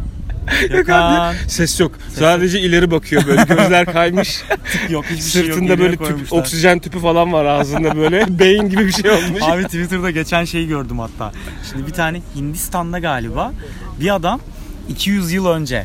Gökhan. 0.70 1.34
Ses 1.48 1.80
yok. 1.80 1.92
Sadece 2.18 2.60
ileri 2.60 2.90
bakıyor 2.90 3.26
böyle. 3.26 3.42
Gözler 3.42 3.92
kaymış. 3.92 4.42
yok 4.90 5.04
hiçbir 5.04 5.22
şey 5.22 5.42
yok. 5.42 5.54
Sırtında 5.54 5.74
geriye 5.74 5.78
böyle 5.78 5.96
tüp, 5.96 6.06
koymuşlar. 6.06 6.38
oksijen 6.38 6.78
tüpü 6.78 6.98
falan 7.00 7.32
var 7.32 7.44
ağzında 7.44 7.96
böyle. 7.96 8.38
Beyin 8.38 8.68
gibi 8.68 8.86
bir 8.86 8.92
şey 8.92 9.10
olmuş. 9.10 9.42
Abi 9.42 9.64
Twitter'da 9.64 10.10
geçen 10.10 10.44
şeyi 10.44 10.68
gördüm 10.68 10.98
hatta. 10.98 11.32
Şimdi 11.70 11.86
bir 11.86 11.92
tane 11.92 12.20
Hindistan'da 12.36 12.98
galiba 12.98 13.52
bir 14.00 14.14
adam 14.14 14.40
200 14.88 15.32
yıl 15.32 15.46
önce 15.46 15.84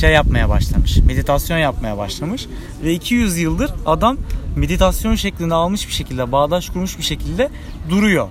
şey 0.00 0.10
yapmaya 0.10 0.48
başlamış. 0.48 0.96
Meditasyon 0.96 1.58
yapmaya 1.58 1.98
başlamış. 1.98 2.46
Ve 2.84 2.92
200 2.92 3.38
yıldır 3.38 3.70
adam 3.86 4.16
meditasyon 4.56 5.14
şeklinde 5.14 5.54
almış 5.54 5.88
bir 5.88 5.92
şekilde, 5.92 6.32
bağdaş 6.32 6.70
kurmuş 6.70 6.98
bir 6.98 7.02
şekilde 7.02 7.48
duruyor. 7.90 8.28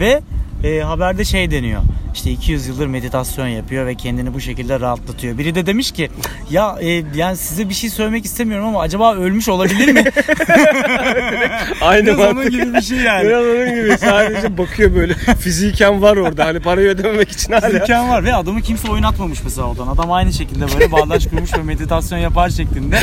Ve 0.00 0.22
e, 0.64 0.80
haberde 0.80 1.24
şey 1.24 1.50
deniyor. 1.50 1.82
İşte 2.14 2.30
200 2.30 2.66
yıldır 2.66 2.86
meditasyon 2.86 3.46
yapıyor 3.46 3.86
ve 3.86 3.94
kendini 3.94 4.34
bu 4.34 4.40
şekilde 4.40 4.80
rahatlatıyor. 4.80 5.38
Biri 5.38 5.54
de 5.54 5.66
demiş 5.66 5.92
ki 5.92 6.10
ya 6.50 6.76
e, 6.80 6.88
yani 7.14 7.36
size 7.36 7.68
bir 7.68 7.74
şey 7.74 7.90
söylemek 7.90 8.24
istemiyorum 8.24 8.66
ama 8.66 8.80
acaba 8.80 9.14
ölmüş 9.14 9.48
olabilir 9.48 9.92
mi? 9.92 10.04
Aynı 11.80 12.06
Biraz 12.06 12.18
onun 12.18 12.34
mantık. 12.34 12.52
gibi 12.52 12.74
bir 12.74 12.80
şey 12.82 12.98
yani. 12.98 13.26
Biraz 13.28 13.44
onun 13.44 13.74
gibi. 13.74 13.98
Sadece 13.98 14.58
bakıyor 14.58 14.94
böyle. 14.94 15.14
Fiziken 15.40 16.02
var 16.02 16.16
orada. 16.16 16.44
Hani 16.46 16.60
parayı 16.60 16.88
ödememek 16.88 17.30
için 17.32 17.52
hala. 17.52 17.68
imkan 17.68 18.08
var 18.08 18.24
ve 18.24 18.34
adamı 18.34 18.60
kimse 18.62 18.88
oynatmamış 18.90 19.38
mesela 19.44 19.66
odan. 19.70 19.86
Adam 19.86 20.12
aynı 20.12 20.32
şekilde 20.32 20.64
böyle 20.78 20.92
bağdaş 20.92 21.26
kurmuş 21.26 21.54
ve 21.58 21.62
meditasyon 21.62 22.18
yapar 22.18 22.50
şeklinde 22.50 22.98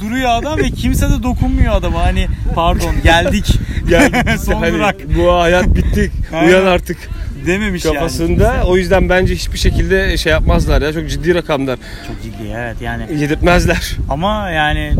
duruyor 0.00 0.30
adam 0.30 0.58
ve 0.58 0.70
kimse 0.70 1.10
de 1.10 1.22
dokunmuyor 1.22 1.74
adama. 1.74 2.02
Hani 2.02 2.28
pardon 2.54 2.94
geldik. 3.02 3.46
Yani 3.90 4.38
Son 4.44 4.54
hani 4.54 4.72
durak. 4.72 4.96
bu 5.16 5.32
hayat 5.32 5.74
bittik. 5.74 6.12
Aynen. 6.32 6.48
Uyan 6.48 6.66
artık 6.66 7.05
Dememiş 7.46 7.82
kafasında. 7.82 8.54
yani. 8.54 8.62
O 8.64 8.76
yüzden 8.76 9.08
bence 9.08 9.34
hiçbir 9.34 9.58
şekilde 9.58 10.16
şey 10.16 10.32
yapmazlar 10.32 10.82
ya. 10.82 10.92
Çok 10.92 11.10
ciddi 11.10 11.34
rakamlar. 11.34 11.78
Çok 12.06 12.22
ciddi 12.22 12.52
evet 12.56 12.76
yani. 12.80 13.20
Yedirtmezler. 13.20 13.96
Ama 14.10 14.50
yani 14.50 14.92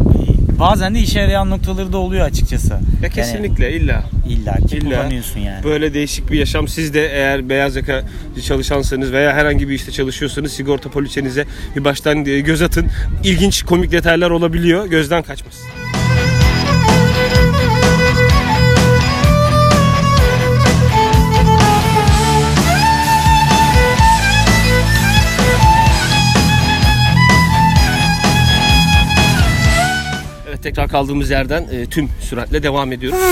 bazen 0.59 0.95
de 0.95 0.99
işe 0.99 1.21
yarayan 1.21 1.51
noktaları 1.51 1.93
da 1.93 1.99
oluyor 1.99 2.27
açıkçası. 2.27 2.79
Ya 3.03 3.09
kesinlikle 3.09 3.73
illa. 3.73 3.93
Yani 3.93 4.05
illa 4.35 4.55
ki 4.55 4.77
İlla. 4.77 4.97
kullanıyorsun 4.97 5.41
yani. 5.41 5.65
Böyle 5.65 5.95
değişik 5.95 6.31
bir 6.31 6.39
yaşam. 6.39 6.69
Siz 6.69 6.95
de 6.95 7.07
eğer 7.13 7.49
beyaz 7.49 7.77
yaka 7.77 8.03
çalışansanız 8.47 9.13
veya 9.13 9.33
herhangi 9.35 9.69
bir 9.69 9.75
işte 9.75 9.93
çalışıyorsanız 9.93 10.53
sigorta 10.53 10.91
poliçenize 10.91 11.45
bir 11.77 11.85
baştan 11.85 12.25
göz 12.25 12.63
atın. 12.63 12.87
İlginç 13.25 13.63
komik 13.63 13.93
detaylar 13.93 14.31
olabiliyor. 14.31 14.87
Gözden 14.87 15.23
kaçmasın. 15.23 15.67
Tekrar 30.67 30.89
kaldığımız 30.89 31.31
yerden 31.31 31.63
e, 31.73 31.87
tüm 31.87 32.09
süratle 32.21 32.63
devam 32.63 32.93
ediyoruz. 32.93 33.19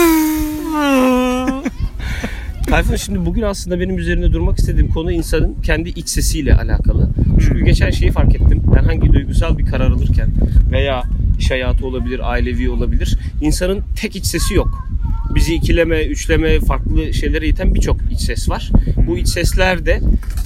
Tayfun 2.67 2.97
şimdi 2.97 3.27
bugün 3.27 3.43
aslında 3.43 3.81
benim 3.81 3.99
üzerinde 3.99 4.33
durmak 4.33 4.59
istediğim 4.59 4.89
konu 4.89 5.13
insanın 5.13 5.55
kendi 5.63 5.89
iç 5.89 6.09
sesiyle 6.09 6.55
alakalı. 6.55 7.11
Çünkü 7.41 7.65
geçen 7.65 7.91
şeyi 7.91 8.13
fark 8.13 8.35
ettim. 8.35 8.63
Herhangi 8.75 9.13
duygusal 9.13 9.59
bir 9.59 9.67
karar 9.67 9.91
alırken 9.91 10.31
veya 10.73 11.03
iş 11.39 11.51
hayatı 11.51 11.87
olabilir, 11.87 12.31
ailevi 12.31 12.71
olabilir. 12.71 13.19
insanın 13.41 13.81
tek 14.01 14.17
iç 14.17 14.27
sesi 14.27 14.55
yok. 14.55 14.89
Bizi 15.35 15.55
ikileme, 15.55 16.05
üçleme, 16.05 16.61
farklı 16.61 17.15
şeylere 17.15 17.49
iten 17.49 17.75
birçok 17.75 17.97
iç 18.13 18.21
ses 18.21 18.49
var. 18.49 18.71
Bu 19.07 19.19
iç 19.19 19.29
sesler 19.29 19.87
de 19.87 20.01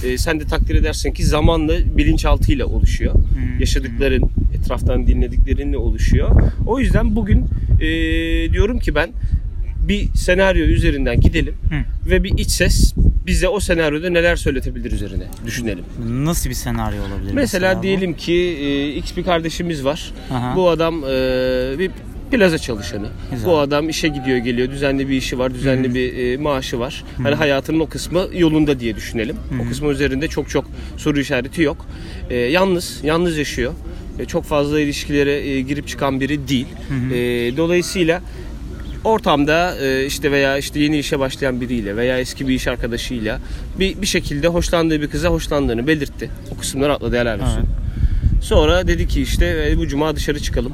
e, 0.05 0.17
sen 0.17 0.39
de 0.39 0.43
takdir 0.43 0.75
edersin 0.75 1.11
ki 1.11 1.25
zamanla 1.25 1.73
bilinçaltıyla 1.97 2.65
oluşuyor. 2.65 3.15
Yaşadıkların, 3.59 4.29
etraftan 4.59 5.07
dinlediklerinle 5.07 5.77
oluşuyor. 5.77 6.41
O 6.67 6.79
yüzden 6.79 7.15
bugün 7.15 7.45
e, 7.81 7.87
diyorum 8.53 8.79
ki 8.79 8.95
ben 8.95 9.09
bir 9.87 10.09
senaryo 10.15 10.65
üzerinden 10.65 11.21
gidelim 11.21 11.53
Hı. 11.69 12.09
ve 12.09 12.23
bir 12.23 12.37
iç 12.37 12.51
ses 12.51 12.93
bize 13.27 13.47
o 13.47 13.59
senaryoda 13.59 14.09
neler 14.09 14.35
söyletebilir 14.35 14.91
üzerine 14.91 15.23
düşünelim. 15.45 15.83
Nasıl 16.09 16.49
bir 16.49 16.55
senaryo 16.55 16.99
olabilir? 17.01 17.33
Mesela, 17.33 17.77
bu? 17.77 17.83
diyelim 17.83 18.13
ki 18.13 18.33
e, 18.33 18.95
X 18.95 19.17
bir 19.17 19.23
kardeşimiz 19.23 19.85
var. 19.85 20.11
Aha. 20.31 20.55
Bu 20.55 20.69
adam 20.69 21.03
e, 21.03 21.79
bir 21.79 21.91
plaza 22.31 22.57
çalışanı. 22.57 23.07
Güzel. 23.31 23.49
Bu 23.49 23.57
adam 23.57 23.89
işe 23.89 24.07
gidiyor 24.07 24.37
geliyor. 24.37 24.71
Düzenli 24.71 25.09
bir 25.09 25.17
işi 25.17 25.39
var. 25.39 25.53
Düzenli 25.53 25.95
bir 25.95 26.17
e, 26.17 26.37
maaşı 26.37 26.79
var. 26.79 27.03
Hani 27.23 27.35
hayatının 27.35 27.79
o 27.79 27.87
kısmı 27.87 28.27
yolunda 28.33 28.79
diye 28.79 28.95
düşünelim. 28.95 29.35
O 29.65 29.69
kısmı 29.69 29.91
üzerinde 29.91 30.27
çok 30.27 30.49
çok 30.49 30.65
soru 30.97 31.19
işareti 31.19 31.61
yok. 31.61 31.85
E, 32.29 32.35
yalnız, 32.35 32.99
yalnız 33.03 33.37
yaşıyor. 33.37 33.73
E, 34.19 34.25
çok 34.25 34.43
fazla 34.43 34.79
ilişkilere 34.79 35.31
e, 35.31 35.61
girip 35.61 35.87
çıkan 35.87 36.19
biri 36.19 36.47
değil. 36.47 36.67
E, 37.13 37.17
dolayısıyla 37.57 38.21
ortamda 39.03 39.77
e, 39.77 40.05
işte 40.05 40.31
veya 40.31 40.57
işte 40.57 40.79
yeni 40.79 40.97
işe 40.97 41.19
başlayan 41.19 41.61
biriyle 41.61 41.95
veya 41.95 42.19
eski 42.19 42.47
bir 42.47 42.53
iş 42.53 42.67
arkadaşıyla 42.67 43.39
bir, 43.79 44.01
bir 44.01 44.07
şekilde 44.07 44.47
hoşlandığı 44.47 45.01
bir 45.01 45.07
kıza 45.07 45.29
hoşlandığını 45.29 45.87
belirtti. 45.87 46.29
O 46.55 46.57
kısımları 46.57 46.93
atladı 46.93 47.19
helal 47.19 47.39
olsun. 47.39 47.65
Sonra 48.41 48.87
dedi 48.87 49.07
ki 49.07 49.21
işte 49.21 49.67
e, 49.71 49.77
bu 49.77 49.87
cuma 49.87 50.15
dışarı 50.15 50.39
çıkalım. 50.39 50.73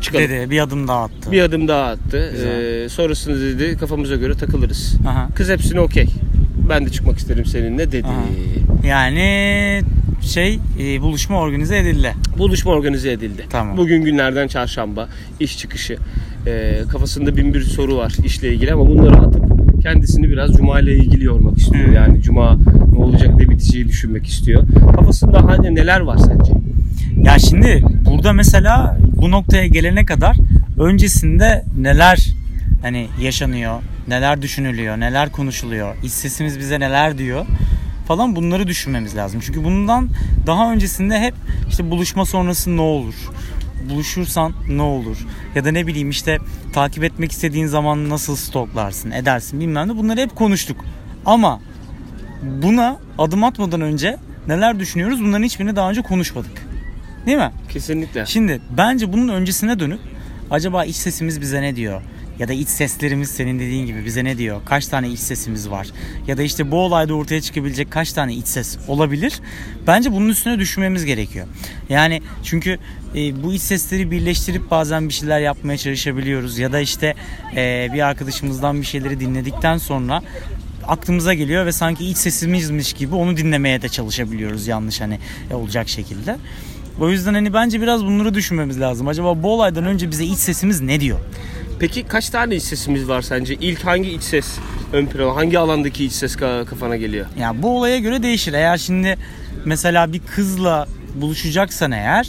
Çıkalım. 0.00 0.24
Dedi 0.24 0.50
bir 0.50 0.60
adım 0.60 0.88
daha 0.88 1.04
attı. 1.04 1.32
Bir 1.32 1.42
adım 1.42 1.68
daha 1.68 1.84
attı. 1.84 2.30
Güzel. 2.32 2.82
Ee, 2.84 2.88
sonrasında 2.88 3.40
dedi 3.40 3.78
kafamıza 3.78 4.16
göre 4.16 4.34
takılırız. 4.34 4.94
Aha. 5.08 5.28
Kız 5.34 5.48
hepsine 5.48 5.80
okey. 5.80 6.06
Ben 6.68 6.86
de 6.86 6.90
çıkmak 6.90 7.18
isterim 7.18 7.46
seninle 7.46 7.92
dedi. 7.92 8.06
Aha. 8.06 8.86
Yani 8.86 9.82
şey 10.22 10.58
e, 10.80 11.00
buluşma 11.00 11.40
organize 11.40 11.78
edildi. 11.78 12.14
Buluşma 12.38 12.72
organize 12.72 13.12
edildi. 13.12 13.44
Tamam. 13.50 13.76
Bugün 13.76 14.04
günlerden 14.04 14.48
çarşamba. 14.48 15.08
iş 15.40 15.58
çıkışı. 15.58 15.98
Ee, 16.46 16.80
kafasında 16.88 17.36
bin 17.36 17.54
bir 17.54 17.62
soru 17.62 17.96
var 17.96 18.12
işle 18.24 18.54
ilgili 18.54 18.72
ama 18.72 18.88
bunları 18.88 19.16
atıp 19.16 19.44
kendisini 19.82 20.30
biraz 20.30 20.52
cuma 20.52 20.80
ile 20.80 20.96
ilgili 20.96 21.24
yormak 21.24 21.58
istiyor. 21.58 21.88
Hı. 21.88 21.92
Yani 21.92 22.22
cuma 22.22 22.58
ne 22.92 22.98
olacak 22.98 23.36
ne 23.36 23.48
biteceği 23.50 23.88
düşünmek 23.88 24.26
istiyor. 24.26 24.64
Kafasında 24.96 25.44
hani 25.46 25.74
neler 25.74 26.00
var 26.00 26.16
sence? 26.16 26.52
Ya 27.22 27.38
şimdi 27.38 27.84
burada 28.10 28.32
mesela 28.32 28.98
bu 29.16 29.30
noktaya 29.30 29.66
gelene 29.66 30.04
kadar 30.04 30.36
öncesinde 30.78 31.64
neler 31.78 32.26
hani 32.82 33.06
yaşanıyor, 33.22 33.80
neler 34.08 34.42
düşünülüyor, 34.42 35.00
neler 35.00 35.32
konuşuluyor, 35.32 35.94
iç 36.02 36.12
sesimiz 36.12 36.58
bize 36.58 36.80
neler 36.80 37.18
diyor 37.18 37.46
falan 38.08 38.36
bunları 38.36 38.66
düşünmemiz 38.66 39.16
lazım. 39.16 39.40
Çünkü 39.44 39.64
bundan 39.64 40.08
daha 40.46 40.72
öncesinde 40.72 41.20
hep 41.20 41.34
işte 41.68 41.90
buluşma 41.90 42.24
sonrası 42.24 42.76
ne 42.76 42.80
olur? 42.80 43.14
Buluşursan 43.90 44.52
ne 44.68 44.82
olur? 44.82 45.26
Ya 45.54 45.64
da 45.64 45.70
ne 45.70 45.86
bileyim 45.86 46.10
işte 46.10 46.38
takip 46.72 47.04
etmek 47.04 47.32
istediğin 47.32 47.66
zaman 47.66 48.10
nasıl 48.10 48.36
stoklarsın, 48.36 49.10
edersin 49.10 49.60
bilmem 49.60 49.88
ne 49.88 49.96
bunları 49.96 50.20
hep 50.20 50.36
konuştuk. 50.36 50.84
Ama 51.26 51.60
buna 52.42 52.98
adım 53.18 53.44
atmadan 53.44 53.80
önce 53.80 54.16
neler 54.46 54.80
düşünüyoruz 54.80 55.20
bunların 55.22 55.44
hiçbirini 55.44 55.76
daha 55.76 55.90
önce 55.90 56.02
konuşmadık. 56.02 56.66
Değil 57.26 57.38
mi? 57.38 57.50
Kesinlikle. 57.68 58.26
Şimdi 58.26 58.60
bence 58.76 59.12
bunun 59.12 59.28
öncesine 59.28 59.80
dönüp 59.80 60.00
acaba 60.50 60.84
iç 60.84 60.96
sesimiz 60.96 61.40
bize 61.40 61.62
ne 61.62 61.76
diyor? 61.76 62.02
Ya 62.38 62.48
da 62.48 62.52
iç 62.52 62.68
seslerimiz 62.68 63.30
senin 63.30 63.58
dediğin 63.58 63.86
gibi 63.86 64.04
bize 64.04 64.24
ne 64.24 64.38
diyor? 64.38 64.60
Kaç 64.64 64.86
tane 64.86 65.08
iç 65.08 65.20
sesimiz 65.20 65.70
var? 65.70 65.88
Ya 66.26 66.38
da 66.38 66.42
işte 66.42 66.70
bu 66.70 66.76
olayda 66.76 67.14
ortaya 67.14 67.40
çıkabilecek 67.40 67.90
kaç 67.90 68.12
tane 68.12 68.34
iç 68.34 68.46
ses 68.46 68.78
olabilir? 68.88 69.40
Bence 69.86 70.12
bunun 70.12 70.28
üstüne 70.28 70.58
düşünmemiz 70.58 71.04
gerekiyor. 71.04 71.46
Yani 71.88 72.22
çünkü 72.44 72.78
e, 73.14 73.42
bu 73.42 73.52
iç 73.54 73.62
sesleri 73.62 74.10
birleştirip 74.10 74.70
bazen 74.70 75.08
bir 75.08 75.14
şeyler 75.14 75.40
yapmaya 75.40 75.78
çalışabiliyoruz. 75.78 76.58
Ya 76.58 76.72
da 76.72 76.80
işte 76.80 77.14
e, 77.56 77.88
bir 77.94 78.00
arkadaşımızdan 78.00 78.80
bir 78.80 78.86
şeyleri 78.86 79.20
dinledikten 79.20 79.78
sonra 79.78 80.22
aklımıza 80.86 81.34
geliyor 81.34 81.66
ve 81.66 81.72
sanki 81.72 82.06
iç 82.06 82.16
sesimizmiş 82.16 82.92
gibi 82.92 83.14
onu 83.14 83.36
dinlemeye 83.36 83.82
de 83.82 83.88
çalışabiliyoruz 83.88 84.66
yanlış 84.66 85.00
hani 85.00 85.18
e, 85.50 85.54
olacak 85.54 85.88
şekilde. 85.88 86.36
O 87.00 87.10
yüzden 87.10 87.34
hani 87.34 87.52
bence 87.52 87.80
biraz 87.80 88.04
bunları 88.04 88.34
düşünmemiz 88.34 88.80
lazım. 88.80 89.08
Acaba 89.08 89.42
bu 89.42 89.52
olaydan 89.52 89.84
önce 89.84 90.10
bize 90.10 90.24
iç 90.24 90.38
sesimiz 90.38 90.80
ne 90.80 91.00
diyor? 91.00 91.18
Peki 91.80 92.02
kaç 92.04 92.30
tane 92.30 92.56
iç 92.56 92.62
sesimiz 92.62 93.08
var 93.08 93.22
sence? 93.22 93.54
İlk 93.54 93.84
hangi 93.86 94.10
iç 94.10 94.22
ses 94.22 94.58
ön 94.92 95.06
plana, 95.06 95.36
hangi 95.36 95.58
alandaki 95.58 96.04
iç 96.04 96.12
ses 96.12 96.36
ka- 96.36 96.64
kafana 96.64 96.96
geliyor? 96.96 97.26
Ya 97.40 97.62
bu 97.62 97.78
olaya 97.78 97.98
göre 97.98 98.22
değişir. 98.22 98.52
Eğer 98.52 98.78
şimdi 98.78 99.16
mesela 99.64 100.12
bir 100.12 100.20
kızla 100.20 100.86
buluşacaksan 101.14 101.92
eğer 101.92 102.28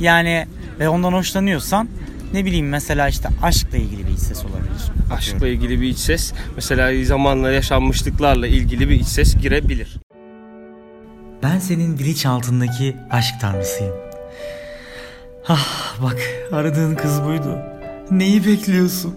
yani 0.00 0.46
ve 0.80 0.88
ondan 0.88 1.12
hoşlanıyorsan 1.12 1.88
ne 2.32 2.44
bileyim 2.44 2.68
mesela 2.68 3.08
işte 3.08 3.28
aşkla 3.42 3.78
ilgili 3.78 4.06
bir 4.06 4.12
iç 4.12 4.18
ses 4.18 4.44
olabilir. 4.44 4.82
Aşkla 5.16 5.48
ilgili 5.48 5.80
bir 5.80 5.88
iç 5.88 5.98
ses, 5.98 6.32
mesela 6.56 7.04
zamanla 7.04 7.52
yaşanmışlıklarla 7.52 8.46
ilgili 8.46 8.88
bir 8.88 8.94
iç 9.00 9.06
ses 9.06 9.36
girebilir. 9.36 9.96
Ben 11.42 11.58
senin 11.58 11.98
bilinçaltındaki 11.98 12.96
aşk 13.10 13.34
tanrısıyım. 13.40 13.94
Ah 15.48 15.94
bak 16.02 16.18
aradığın 16.52 16.94
kız 16.94 17.22
buydu. 17.24 17.58
Neyi 18.10 18.46
bekliyorsun? 18.46 19.14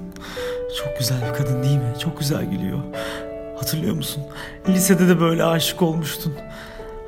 Çok 0.78 1.00
güzel 1.00 1.18
bir 1.30 1.34
kadın 1.38 1.64
değil 1.64 1.78
mi? 1.78 1.94
Çok 2.00 2.20
güzel 2.20 2.46
gülüyor. 2.46 2.80
Hatırlıyor 3.60 3.96
musun? 3.96 4.24
Lisede 4.70 5.08
de 5.08 5.20
böyle 5.20 5.44
aşık 5.44 5.82
olmuştun. 5.82 6.34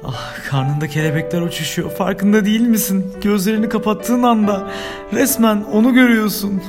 Ah 0.06 0.50
karnında 0.50 0.88
kelebekler 0.88 1.42
uçuşuyor. 1.42 1.90
Farkında 1.92 2.46
değil 2.46 2.62
misin? 2.62 3.13
Gözlerini 3.24 3.70
kapattığın 3.70 4.24
anda 4.24 4.72
resmen 5.13 5.63
onu 5.74 5.94
görüyorsun. 5.94 6.62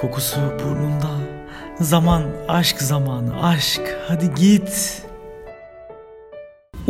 Kokusu 0.00 0.40
burnunda. 0.64 1.10
Zaman, 1.80 2.22
aşk 2.48 2.82
zamanı, 2.82 3.42
aşk. 3.46 3.82
Hadi 4.08 4.34
git. 4.34 5.02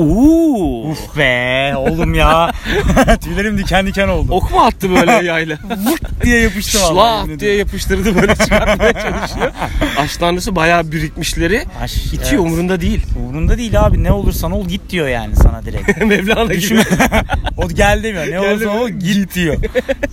Uuu. 0.00 0.90
Uf 0.90 1.16
be 1.16 1.73
oğlum 1.76 2.14
ya. 2.14 2.52
Tüylerim 3.25 3.59
diken 3.59 3.87
diken 3.87 4.09
oldu. 4.09 4.33
Ok 4.33 4.50
mu 4.50 4.61
attı 4.61 4.90
böyle 4.90 5.11
yayla? 5.26 5.59
Vırt 5.87 6.23
diye 6.25 6.40
yapıştı 6.40 6.78
vallahi. 6.78 6.95
Şlak 6.95 7.26
yemin 7.26 7.40
diye 7.40 7.57
yapıştırdı 7.57 8.14
böyle 8.23 8.35
çıkartmaya 8.37 8.92
çalışıyor. 8.92 9.52
Aşk 9.99 10.21
tanrısı 10.21 10.57
bayağı 10.57 10.92
birikmişleri 10.92 11.64
Aş- 11.83 11.97
itiyor 12.07 12.23
evet. 12.33 12.38
umurunda 12.40 12.80
değil. 12.80 13.07
Umurunda 13.19 13.59
değil 13.59 13.80
abi 13.80 14.02
ne 14.04 14.12
olursan 14.12 14.52
ol 14.52 14.64
git 14.69 14.90
diyor 14.90 15.09
yani 15.09 15.37
sana 15.37 15.62
direkt. 15.64 16.04
Mevlana 16.04 16.54
gibi. 16.54 16.80
O 17.57 17.69
gel 17.69 18.02
demiyor. 18.02 18.25
Ne 18.26 18.30
Gel 18.30 18.52
olursa 18.52 18.71
ol 18.71 18.88
git 18.88 19.35
diyor. 19.35 19.57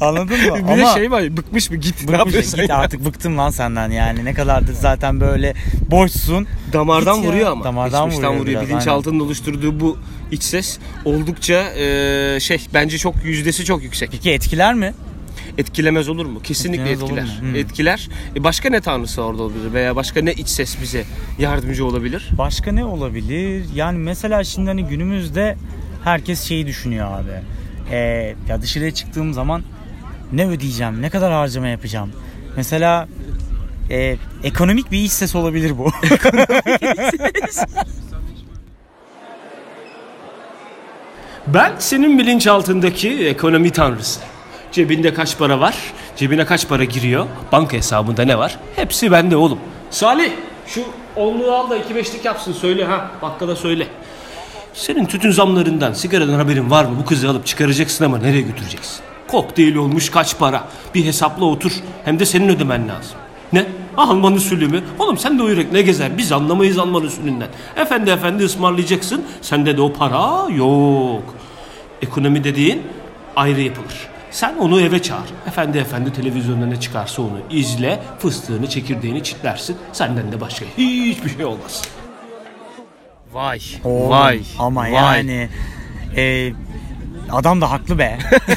Anladın 0.01 0.38
mı? 0.51 0.58
Bir 0.75 0.77
de 0.82 0.86
şey 0.94 1.12
var 1.12 1.38
bıkmış 1.38 1.70
mı 1.70 1.77
git 1.77 1.96
ne 2.01 2.08
Bıkmış, 2.08 2.20
yapıyorsun 2.20 2.60
git 2.60 2.70
ya? 2.70 2.77
artık 2.77 3.06
bıktım 3.06 3.38
lan 3.38 3.50
senden 3.50 3.91
yani. 3.91 4.25
Ne 4.25 4.34
kadardır 4.34 4.74
zaten 4.74 5.20
böyle 5.20 5.53
boşsun. 5.91 6.48
Damardan 6.74 7.15
Git 7.15 7.24
ya. 7.25 7.32
vuruyor 7.32 7.51
ama. 7.51 7.63
Damardan 7.63 8.06
Geçmişten 8.06 8.29
vuruyor 8.39 8.41
vuruyor. 8.62 8.62
Bilinçaltının 8.70 9.20
oluşturduğu 9.20 9.76
bu 9.79 9.98
iç 10.31 10.43
ses 10.43 10.79
oldukça 11.05 11.74
e, 11.74 12.38
şey 12.39 12.67
bence 12.74 12.98
çok 12.98 13.25
yüzdesi 13.25 13.65
çok 13.65 13.84
yüksek. 13.84 14.10
Peki 14.12 14.31
etkiler 14.31 14.74
mi? 14.74 14.93
Etkilemez 15.57 16.10
olur 16.10 16.25
mu? 16.25 16.41
Kesinlikle 16.43 16.91
Etkilemez 16.91 17.24
etkiler. 17.24 17.41
mu? 17.41 17.50
Hmm. 17.50 17.55
Etkiler. 17.55 18.10
E 18.36 18.43
başka 18.43 18.69
ne 18.69 18.81
tanrısı 18.81 19.22
orada 19.22 19.43
olabilir 19.43 19.74
veya 19.74 19.96
başka 19.96 20.22
ne 20.22 20.34
iç 20.34 20.48
ses 20.50 20.81
bize 20.81 21.03
yardımcı 21.39 21.86
olabilir? 21.86 22.29
Başka 22.38 22.72
ne 22.72 22.86
olabilir? 22.86 23.65
Yani 23.75 23.98
mesela 23.98 24.43
şimdi 24.43 24.67
hani 24.67 24.84
günümüzde 24.86 25.57
herkes 26.03 26.43
şeyi 26.43 26.67
düşünüyor 26.67 27.19
abi. 27.19 27.31
Ee, 27.91 28.36
ya 28.50 28.62
dışarıya 28.62 28.91
çıktığım 28.93 29.34
zaman 29.34 29.63
ne 30.31 30.48
ödeyeceğim? 30.48 31.01
Ne 31.01 31.10
kadar 31.10 31.31
harcama 31.34 31.67
yapacağım? 31.67 32.12
Mesela 32.57 33.07
e, 33.89 34.17
ekonomik 34.43 34.91
bir 34.91 34.98
iç 34.98 35.12
ses 35.12 35.36
olabilir 35.36 35.77
bu. 35.77 35.91
Ben 41.54 41.74
senin 41.80 42.18
bilinçaltındaki 42.18 43.27
ekonomi 43.27 43.72
tanrısı. 43.72 44.20
Cebinde 44.72 45.13
kaç 45.13 45.38
para 45.38 45.60
var? 45.60 45.75
Cebine 46.16 46.46
kaç 46.46 46.68
para 46.68 46.84
giriyor? 46.84 47.25
Banka 47.51 47.77
hesabında 47.77 48.24
ne 48.25 48.38
var? 48.38 48.58
Hepsi 48.75 49.12
bende 49.12 49.36
oğlum. 49.36 49.60
Salih 49.89 50.32
şu 50.68 50.84
onluğu 51.16 51.51
al 51.51 51.70
da 51.70 51.77
iki 51.77 51.96
beşlik 51.96 52.25
yapsın 52.25 52.54
söyle 52.54 52.86
ha. 52.86 53.12
Bakkala 53.22 53.56
söyle. 53.56 53.88
Senin 54.74 55.06
tütün 55.06 55.32
zamlarından, 55.32 55.94
sigaradan 55.94 56.34
haberin 56.34 56.72
var 56.72 56.86
mı? 56.86 56.92
Bu 57.01 57.06
kızı 57.06 57.30
alıp 57.30 57.46
çıkaracaksın 57.46 58.06
ama 58.06 58.18
nereye 58.18 58.42
götüreceksin? 58.42 59.00
Kokteyl 59.27 59.75
olmuş 59.75 60.10
kaç 60.10 60.38
para? 60.39 60.63
Bir 60.96 61.06
hesapla 61.06 61.46
otur. 61.46 61.72
Hem 62.06 62.20
de 62.20 62.25
senin 62.25 62.50
ödemen 62.50 62.89
lazım. 62.89 63.18
Ne? 63.54 63.66
Alman 63.98 64.34
usulü 64.34 64.68
mü? 64.68 64.84
Oğlum 65.00 65.18
sen 65.18 65.39
de 65.39 65.44
o 65.44 65.50
yürek 65.50 65.72
ne 65.72 65.82
gezer? 65.82 66.18
Biz 66.18 66.32
anlamayız 66.32 66.77
Alman 66.77 67.04
usulünden. 67.04 67.48
Efendi 67.75 68.10
efendi 68.10 68.44
ısmarlayacaksın. 68.44 69.25
Sende 69.42 69.77
de 69.77 69.82
o 69.82 69.94
para 69.94 70.50
yok. 70.50 71.37
Ekonomi 72.01 72.44
dediğin 72.44 72.82
ayrı 73.36 73.62
yapılır. 73.62 74.08
Sen 74.32 74.58
onu 74.58 74.82
eve 74.82 75.01
çağır. 75.01 75.30
Efendi 75.48 75.77
efendi 75.77 76.13
televizyonda 76.13 76.66
ne 76.66 76.80
çıkarsa 76.80 77.22
onu 77.22 77.39
izle. 77.50 78.00
Fıstığını 78.20 78.70
çekirdeğini 78.70 79.24
çitlersin. 79.24 79.77
Senden 79.94 80.32
de 80.32 80.42
başka 80.42 80.66
hiçbir 80.77 81.30
şey 81.30 81.46
olmaz. 81.46 81.82
Vay. 83.34 83.60
Oğlum, 83.84 84.10
vay. 84.10 84.42
Ama 84.60 84.82
vay. 84.82 84.92
yani 84.92 85.50
e, 86.18 86.54
adam 87.32 87.62
da 87.62 87.72
haklı 87.72 88.00
be. 88.00 88.18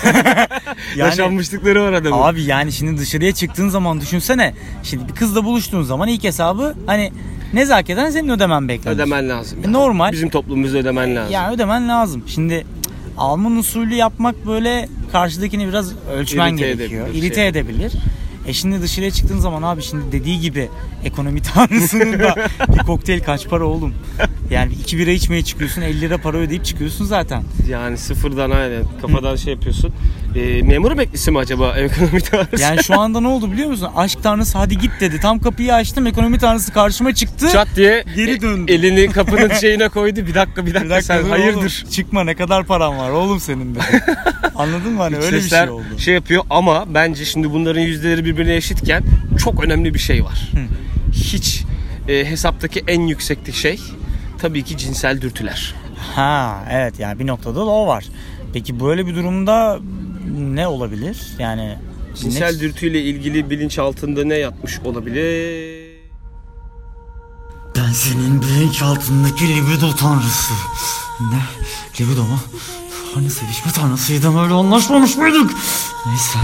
yani, 0.97 1.09
Yaşanmışlıkları 1.09 1.83
var 1.83 1.93
adamın. 1.93 2.23
Abi 2.23 2.43
yani 2.43 2.73
şimdi 2.73 3.01
dışarıya 3.01 3.33
çıktığın 3.35 3.69
zaman 3.69 4.01
düşünsene. 4.01 4.55
Şimdi 4.83 5.09
bir 5.09 5.15
kızla 5.15 5.45
buluştuğun 5.45 5.83
zaman 5.83 6.09
ilk 6.09 6.25
hesabı 6.25 6.75
hani 6.87 7.13
nezaketen 7.53 8.11
senin 8.11 8.29
ödemen 8.29 8.69
beklenir. 8.69 8.97
Ödemen 8.97 9.29
lazım. 9.29 9.59
E, 9.65 9.73
normal. 9.73 10.13
Bizim 10.13 10.31
toplumumuzda 10.31 10.79
ödemen 10.79 11.17
lazım. 11.17 11.33
Yani 11.33 11.55
ödemen 11.55 11.89
lazım. 11.89 12.25
Şimdi 12.27 12.67
Alman 13.21 13.57
usulü 13.57 13.95
yapmak 13.95 14.47
böyle 14.47 14.89
karşıdakini 15.13 15.69
biraz 15.69 15.93
ölçmen 16.15 16.53
İrite 16.57 16.75
gerekiyor. 16.75 17.07
edebilir, 17.07 17.23
İrite 17.23 17.35
şey. 17.35 17.49
edebilir. 17.49 17.93
E 18.47 18.53
şimdi 18.53 18.83
dışarıya 18.83 19.11
çıktığın 19.11 19.39
zaman 19.39 19.63
abi 19.63 19.83
şimdi 19.83 20.13
dediği 20.13 20.41
gibi 20.41 20.69
ekonomi 21.05 21.43
tanrısının 21.55 22.13
da 22.19 22.35
bir 22.69 22.79
kokteyl 22.79 23.21
kaç 23.23 23.49
para 23.49 23.65
oğlum? 23.65 23.95
Yani 24.51 24.73
iki 24.73 24.99
bira 24.99 25.11
içmeye 25.11 25.43
çıkıyorsun 25.45 25.83
50 25.83 26.01
lira 26.01 26.19
para 26.19 26.37
ödeyip 26.37 26.65
çıkıyorsun 26.65 27.05
zaten. 27.05 27.43
Yani 27.69 27.99
sıfırdan 27.99 28.51
aynen 28.51 28.83
kafadan 29.03 29.37
şey 29.37 29.53
yapıyorsun. 29.55 29.93
Ee, 30.37 30.63
memur 30.63 30.93
emeklisi 30.93 31.31
mi 31.31 31.39
acaba 31.39 31.75
ekonomi 31.79 32.21
tanrısı? 32.21 32.63
Yani 32.63 32.85
şu 32.85 33.01
anda 33.01 33.21
ne 33.21 33.29
oldu 33.29 33.53
biliyor 33.53 33.69
musun? 33.71 33.89
Aşk 33.97 34.23
tanrısı 34.23 34.59
hadi 34.59 34.79
git 34.79 34.91
dedi. 35.01 35.21
Tam 35.21 35.39
kapıyı 35.39 35.75
açtım 35.75 36.07
ekonomi 36.07 36.39
tanrısı 36.39 36.73
karşıma 36.73 37.15
çıktı. 37.15 37.49
Çat 37.53 37.69
diye 37.77 38.05
Geri 38.17 38.31
e- 38.31 38.41
döndü. 38.41 38.73
elini 38.73 39.13
kapının 39.13 39.55
şeyine 39.61 39.89
koydu. 39.89 40.17
Bir 40.27 40.35
dakika 40.35 40.67
bir 40.67 40.75
dakika, 40.75 40.85
Bir 40.85 40.91
dakika 40.91 41.15
sen 41.15 41.25
dur 41.25 41.31
hayırdır. 41.31 41.59
oğlum, 41.59 41.91
çıkma 41.91 42.25
ne 42.25 42.35
kadar 42.35 42.65
param 42.65 42.99
var 42.99 43.11
oğlum 43.11 43.41
senin 43.41 43.75
dedi. 43.75 43.85
Anladın 44.55 44.93
mı 44.93 45.03
hani 45.03 45.17
öyle 45.17 45.37
bir 45.37 45.43
şey 45.49 45.69
oldu. 45.69 45.85
şey 45.99 46.15
yapıyor 46.15 46.43
ama 46.51 46.85
bence 46.95 47.25
şimdi 47.25 47.51
bunların 47.51 47.81
yüzdeleri 47.81 48.25
birbirine 48.25 48.57
eşitken 48.57 49.03
çok 49.45 49.65
önemli 49.65 49.95
bir 49.95 49.99
şey 49.99 50.25
var. 50.25 50.51
Hiç 51.13 51.63
e, 52.09 52.25
hesaptaki 52.25 52.85
en 52.89 53.01
yüksekti 53.01 53.53
şey 53.53 53.81
tabii 54.43 54.65
ki 54.65 54.77
cinsel 54.77 55.21
dürtüler. 55.21 55.75
Ha 56.17 56.65
evet 56.71 56.99
yani 56.99 57.19
bir 57.19 57.27
noktada 57.27 57.55
da 57.57 57.65
o 57.71 57.87
var. 57.87 58.05
Peki 58.53 58.81
böyle 58.81 59.07
bir 59.07 59.15
durumda 59.17 59.79
ne 60.39 60.67
olabilir? 60.69 61.19
Yani 61.39 61.79
Cinsel 62.17 62.53
ne- 62.55 62.61
dürtüyle 62.61 63.03
ilgili 63.03 63.51
bilinç 63.51 63.79
altında 63.79 64.25
ne 64.25 64.35
yatmış 64.35 64.79
olabilir? 64.85 65.81
Ben 67.77 67.93
senin 67.93 68.43
bilinç 68.43 68.83
altındaki 68.83 69.49
libido 69.49 69.95
tanrısı. 69.97 70.53
Ne? 71.21 71.41
Libido 72.01 72.23
mu? 72.23 72.39
Hani 73.15 73.31
sevişme 73.31 73.73
tanrısıydım 73.73 74.39
öyle 74.39 74.55
anlaşmamış 74.55 75.17
mıydık? 75.17 75.51
Neyse. 76.07 76.39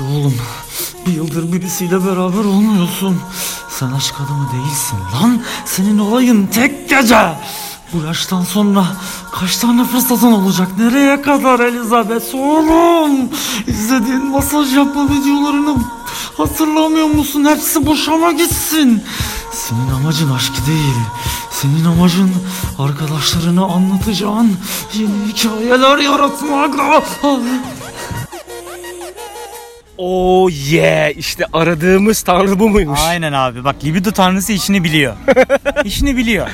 Oğlum 0.00 0.34
bir 1.06 1.12
yıldır 1.12 1.52
birisiyle 1.52 2.06
beraber 2.06 2.44
olmuyorsun. 2.44 3.20
Sen 3.70 3.92
aşk 3.92 4.14
adamı 4.26 4.48
değilsin 4.52 4.98
lan. 5.14 5.42
Senin 5.64 5.98
olayın 5.98 6.46
tek 6.46 6.88
gece. 6.88 7.32
Bu 7.92 8.06
yaştan 8.06 8.42
sonra 8.42 8.86
kaç 9.32 9.56
tane 9.56 9.84
fırsatın 9.84 10.32
olacak? 10.32 10.68
Nereye 10.78 11.22
kadar 11.22 11.60
Elizabeth 11.60 12.34
oğlum? 12.34 13.28
İzlediğin 13.66 14.26
masaj 14.26 14.76
yapma 14.76 15.04
videolarını 15.04 15.76
hatırlamıyor 16.36 17.06
musun? 17.06 17.44
Hepsi 17.44 17.86
boşama 17.86 18.32
gitsin. 18.32 19.02
Senin 19.52 19.90
amacın 19.90 20.30
aşk 20.30 20.66
değil. 20.66 20.96
Senin 21.50 21.84
amacın 21.84 22.32
arkadaşlarına 22.78 23.64
anlatacağın 23.64 24.52
yeni 24.94 25.32
hikayeler 25.32 25.98
yaratmak. 25.98 26.74
Oh 29.98 30.50
yeah 30.70 31.10
işte 31.18 31.44
aradığımız 31.52 32.22
tanrı 32.22 32.58
bu 32.58 32.68
muymuş? 32.70 33.00
Aynen 33.02 33.32
abi 33.32 33.64
bak 33.64 33.76
libido 33.84 34.10
tanrısı 34.10 34.52
işini 34.52 34.84
biliyor. 34.84 35.14
işini 35.84 36.16
biliyor. 36.16 36.46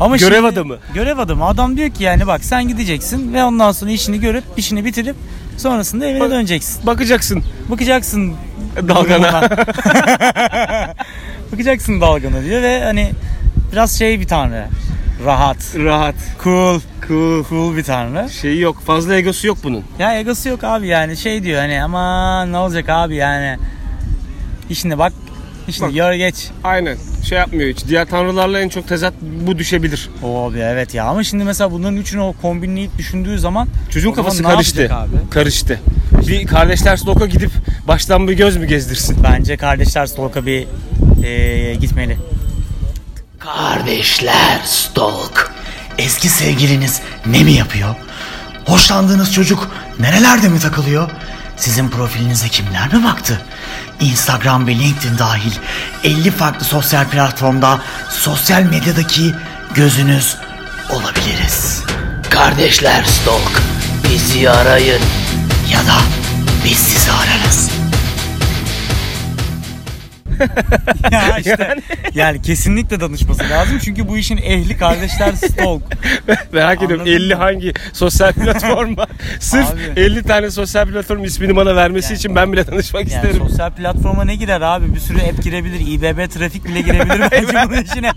Ama 0.00 0.16
Görev 0.16 0.34
şimdi- 0.34 0.48
adamı. 0.48 0.76
Görev 0.94 1.18
adamı. 1.18 1.44
Adam 1.46 1.76
diyor 1.76 1.90
ki 1.90 2.04
yani 2.04 2.26
bak 2.26 2.44
sen 2.44 2.68
gideceksin 2.68 3.34
ve 3.34 3.44
ondan 3.44 3.72
sonra 3.72 3.90
işini 3.90 4.20
görüp 4.20 4.44
işini 4.56 4.84
bitirip 4.84 5.16
sonrasında 5.58 6.06
evine 6.06 6.20
Bak- 6.20 6.30
döneceksin. 6.30 6.86
Bakacaksın 6.86 7.42
Bakacaksın 7.68 8.34
dalgana. 8.76 9.42
durumuna. 9.42 10.94
Bakacaksın 11.52 12.00
dalgana 12.00 12.42
diyor 12.44 12.62
ve 12.62 12.84
hani 12.84 13.10
biraz 13.72 13.98
şey 13.98 14.20
bir 14.20 14.26
tanrı. 14.26 14.66
Rahat, 15.24 15.56
Rahat, 15.76 16.14
cool, 16.44 16.80
cool. 17.08 17.44
cool 17.48 17.76
bir 17.76 17.82
tanrı. 17.84 18.30
Şeyi 18.30 18.60
yok, 18.60 18.82
fazla 18.86 19.16
egosu 19.16 19.46
yok 19.46 19.58
bunun. 19.64 19.82
Ya 19.98 20.18
egosu 20.18 20.48
yok 20.48 20.64
abi 20.64 20.86
yani 20.86 21.16
şey 21.16 21.42
diyor 21.42 21.60
hani 21.60 21.82
ama 21.82 22.44
ne 22.46 22.56
olacak 22.56 22.84
abi 22.88 23.16
yani. 23.16 23.58
İşine 24.70 24.98
bak, 24.98 25.12
işine 25.68 25.86
Bak. 25.86 25.94
gör 25.94 26.12
geç. 26.12 26.48
Aynen. 26.64 26.96
Şey 27.28 27.38
yapmıyor 27.38 27.70
hiç. 27.70 27.86
Diğer 27.88 28.04
tanrılarla 28.06 28.60
en 28.60 28.68
çok 28.68 28.88
tezat 28.88 29.14
bu 29.22 29.58
düşebilir. 29.58 30.10
O 30.22 30.44
abi 30.50 30.58
evet 30.58 30.94
ya 30.94 31.04
ama 31.04 31.24
şimdi 31.24 31.44
mesela 31.44 31.72
bunların 31.72 31.96
üçünü 31.96 32.20
o 32.20 32.32
kombinleyip 32.42 32.98
düşündüğü 32.98 33.38
zaman 33.38 33.68
Çocuğun 33.90 34.10
zaman 34.10 34.16
kafası 34.16 34.42
ne 34.42 34.46
karıştı. 34.48 34.94
abi? 34.94 35.30
Karıştı. 35.30 35.80
Bir 36.28 36.46
kardeşler 36.46 36.96
Stock'a 36.96 37.26
gidip 37.26 37.50
baştan 37.88 38.28
bir 38.28 38.32
göz 38.32 38.56
mü 38.56 38.66
gezdirsin? 38.66 39.16
Bence 39.22 39.56
kardeşler 39.56 40.06
Stalk'a 40.06 40.46
bir 40.46 40.66
eee, 41.22 41.74
gitmeli. 41.74 42.16
Kardeşler 43.44 44.60
Stalk. 44.64 45.52
Eski 45.98 46.28
sevgiliniz 46.28 47.00
ne 47.26 47.44
mi 47.44 47.52
yapıyor? 47.52 47.94
Hoşlandığınız 48.66 49.32
çocuk 49.32 49.70
nerelerde 49.98 50.48
mi 50.48 50.60
takılıyor? 50.60 51.10
Sizin 51.56 51.88
profilinize 51.90 52.48
kimler 52.48 52.94
mi 52.94 53.04
baktı? 53.04 53.40
Instagram 54.00 54.66
ve 54.66 54.74
LinkedIn 54.74 55.18
dahil 55.18 55.52
50 56.04 56.30
farklı 56.30 56.64
sosyal 56.64 57.08
platformda 57.08 57.80
sosyal 58.10 58.62
medyadaki 58.62 59.34
gözünüz 59.74 60.36
olabiliriz. 60.90 61.82
Kardeşler 62.30 63.04
Stalk 63.04 63.62
bizi 64.10 64.50
arayın. 64.50 65.02
Ya 65.72 65.78
da 65.78 65.98
biz 66.64 66.78
sizi 66.78 67.12
ararız. 67.12 67.83
ya 71.10 71.38
işte 71.38 71.76
yani. 72.14 72.42
kesinlikle 72.42 73.00
danışması 73.00 73.42
lazım 73.50 73.78
çünkü 73.84 74.08
bu 74.08 74.16
işin 74.18 74.36
ehli 74.36 74.76
kardeşler 74.76 75.32
stalk. 75.32 75.82
Merak 76.52 76.76
ediyorum 76.82 77.00
Anladın 77.06 77.16
50 77.24 77.34
mı? 77.34 77.40
hangi 77.40 77.72
sosyal 77.92 78.32
platforma 78.32 79.06
sırf 79.40 79.70
Abi. 79.72 80.00
50 80.00 80.22
tane 80.22 80.50
sosyal 80.50 80.86
platform 80.88 81.24
ismini 81.24 81.56
bana 81.56 81.76
vermesi 81.76 82.06
Yani. 82.12 82.18
için 82.18 82.36
ben 82.36 82.52
bile 82.52 82.64
tanışmak 82.64 83.02
Yani 83.02 83.14
isterim. 83.26 83.48
sosyal 83.48 83.70
platforma 83.70 84.24
ne 84.24 84.34
girer 84.36 84.60
abi? 84.60 84.94
Bir 84.94 85.00
sürü 85.00 85.18
app 85.18 85.42
girebilir. 85.42 85.80
İBB 85.86 86.30
trafik 86.30 86.64
bile 86.64 86.80
girebilir 86.80 87.20
bence 87.32 87.46
bunun 87.70 87.82
içine. 87.82 88.12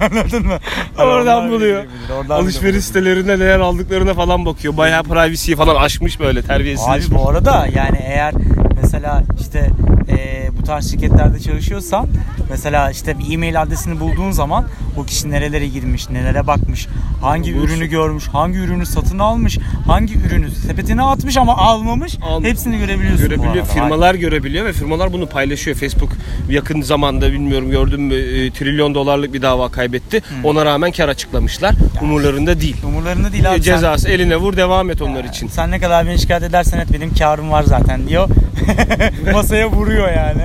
Anladın 0.00 0.46
mı? 0.46 0.58
Oradan 0.98 1.38
onlar 1.38 1.50
buluyor. 1.50 1.84
oradan 2.18 2.36
Alışveriş 2.36 2.84
sitelerinde 2.84 3.38
neler 3.38 3.58
aldıklarına 3.60 4.14
falan 4.14 4.46
bakıyor. 4.46 4.76
Bayağı 4.76 5.02
privacy'yi 5.02 5.56
falan 5.56 5.76
aşmış 5.76 6.20
böyle 6.20 6.38
Abi 6.40 6.46
terbiyesizleşmiş. 6.46 7.10
bu 7.18 7.28
arada 7.30 7.68
yani 7.74 7.98
eğer 8.02 8.34
mesela 8.82 9.22
işte 9.40 9.70
e, 10.08 10.48
bu 10.60 10.62
tarz 10.64 10.90
şirketlerde 10.90 11.40
çalışıyorsan 11.40 12.06
mesela 12.50 12.90
işte 12.90 13.18
bir 13.18 13.34
e-mail 13.34 13.62
adresini 13.62 14.00
bulduğun 14.00 14.30
zaman 14.30 14.64
o 14.96 15.04
kişi 15.04 15.30
nerelere 15.30 15.66
girmiş, 15.66 16.10
nelere 16.10 16.46
bakmış, 16.46 16.86
hangi 17.22 17.54
Bulursun. 17.54 17.74
ürünü 17.74 17.86
görmüş, 17.86 18.28
hangi 18.28 18.58
ürünü 18.58 18.86
satın 18.86 19.18
almış, 19.18 19.58
hangi 19.86 20.14
ürünü 20.18 20.50
sepetine 20.50 21.02
atmış 21.02 21.36
ama 21.36 21.56
almamış 21.56 22.16
Al- 22.22 22.44
hepsini 22.44 22.78
görebiliyorsun 22.78 23.28
görebiliyor. 23.28 23.66
Firmalar 23.66 24.14
görebiliyor 24.14 24.66
ve 24.66 24.72
firmalar 24.72 25.12
bunu 25.12 25.26
paylaşıyor. 25.26 25.76
Facebook 25.76 26.10
yakın 26.50 26.82
zamanda 26.82 27.32
bilmiyorum 27.32 27.70
gördüm 27.70 28.02
mü 28.02 28.14
e, 28.14 28.50
trilyon 28.50 28.94
dolarlık 28.94 29.32
bir 29.34 29.42
dava 29.42 29.68
kaybetti. 29.68 30.22
Ona 30.44 30.64
rağmen 30.64 30.92
kar 30.92 31.08
açıklamışlar. 31.08 31.74
Umurlarında 32.02 32.60
değil. 32.60 32.76
Umurlarında 32.86 33.32
değil 33.32 33.50
abi. 33.50 33.56
sen- 33.62 33.62
Cezası 33.74 34.08
eline 34.08 34.36
vur 34.36 34.56
devam 34.56 34.90
et 34.90 35.02
onlar 35.02 35.24
için. 35.24 35.48
Sen 35.48 35.70
ne 35.70 35.78
kadar 35.78 36.06
beni 36.06 36.18
şikayet 36.18 36.42
edersen 36.42 36.78
et 36.78 36.92
benim 36.92 37.14
karım 37.14 37.50
var 37.50 37.62
zaten 37.62 38.08
diyor. 38.08 38.28
Masaya 39.32 39.70
vuruyor 39.70 40.12
yani. 40.12 40.42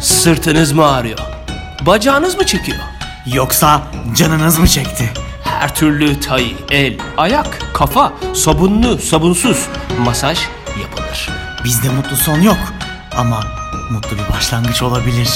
Sırtınız 0.00 0.72
mı 0.72 0.86
ağrıyor? 0.86 1.18
Bacağınız 1.80 2.36
mı 2.36 2.46
çekiyor? 2.46 2.78
Yoksa 3.34 3.82
canınız 4.16 4.58
mı 4.58 4.68
çekti? 4.68 5.10
Her 5.44 5.74
türlü 5.74 6.20
tay, 6.20 6.54
el, 6.70 6.98
ayak, 7.16 7.58
kafa, 7.74 8.12
sabunlu, 8.34 8.98
sabunsuz 8.98 9.68
masaj 9.98 10.38
yapılır. 10.82 11.30
Bizde 11.64 11.88
mutlu 11.88 12.16
son 12.16 12.40
yok 12.40 12.58
ama 13.16 13.40
mutlu 13.90 14.16
bir 14.18 14.32
başlangıç 14.36 14.82
olabilir. 14.82 15.30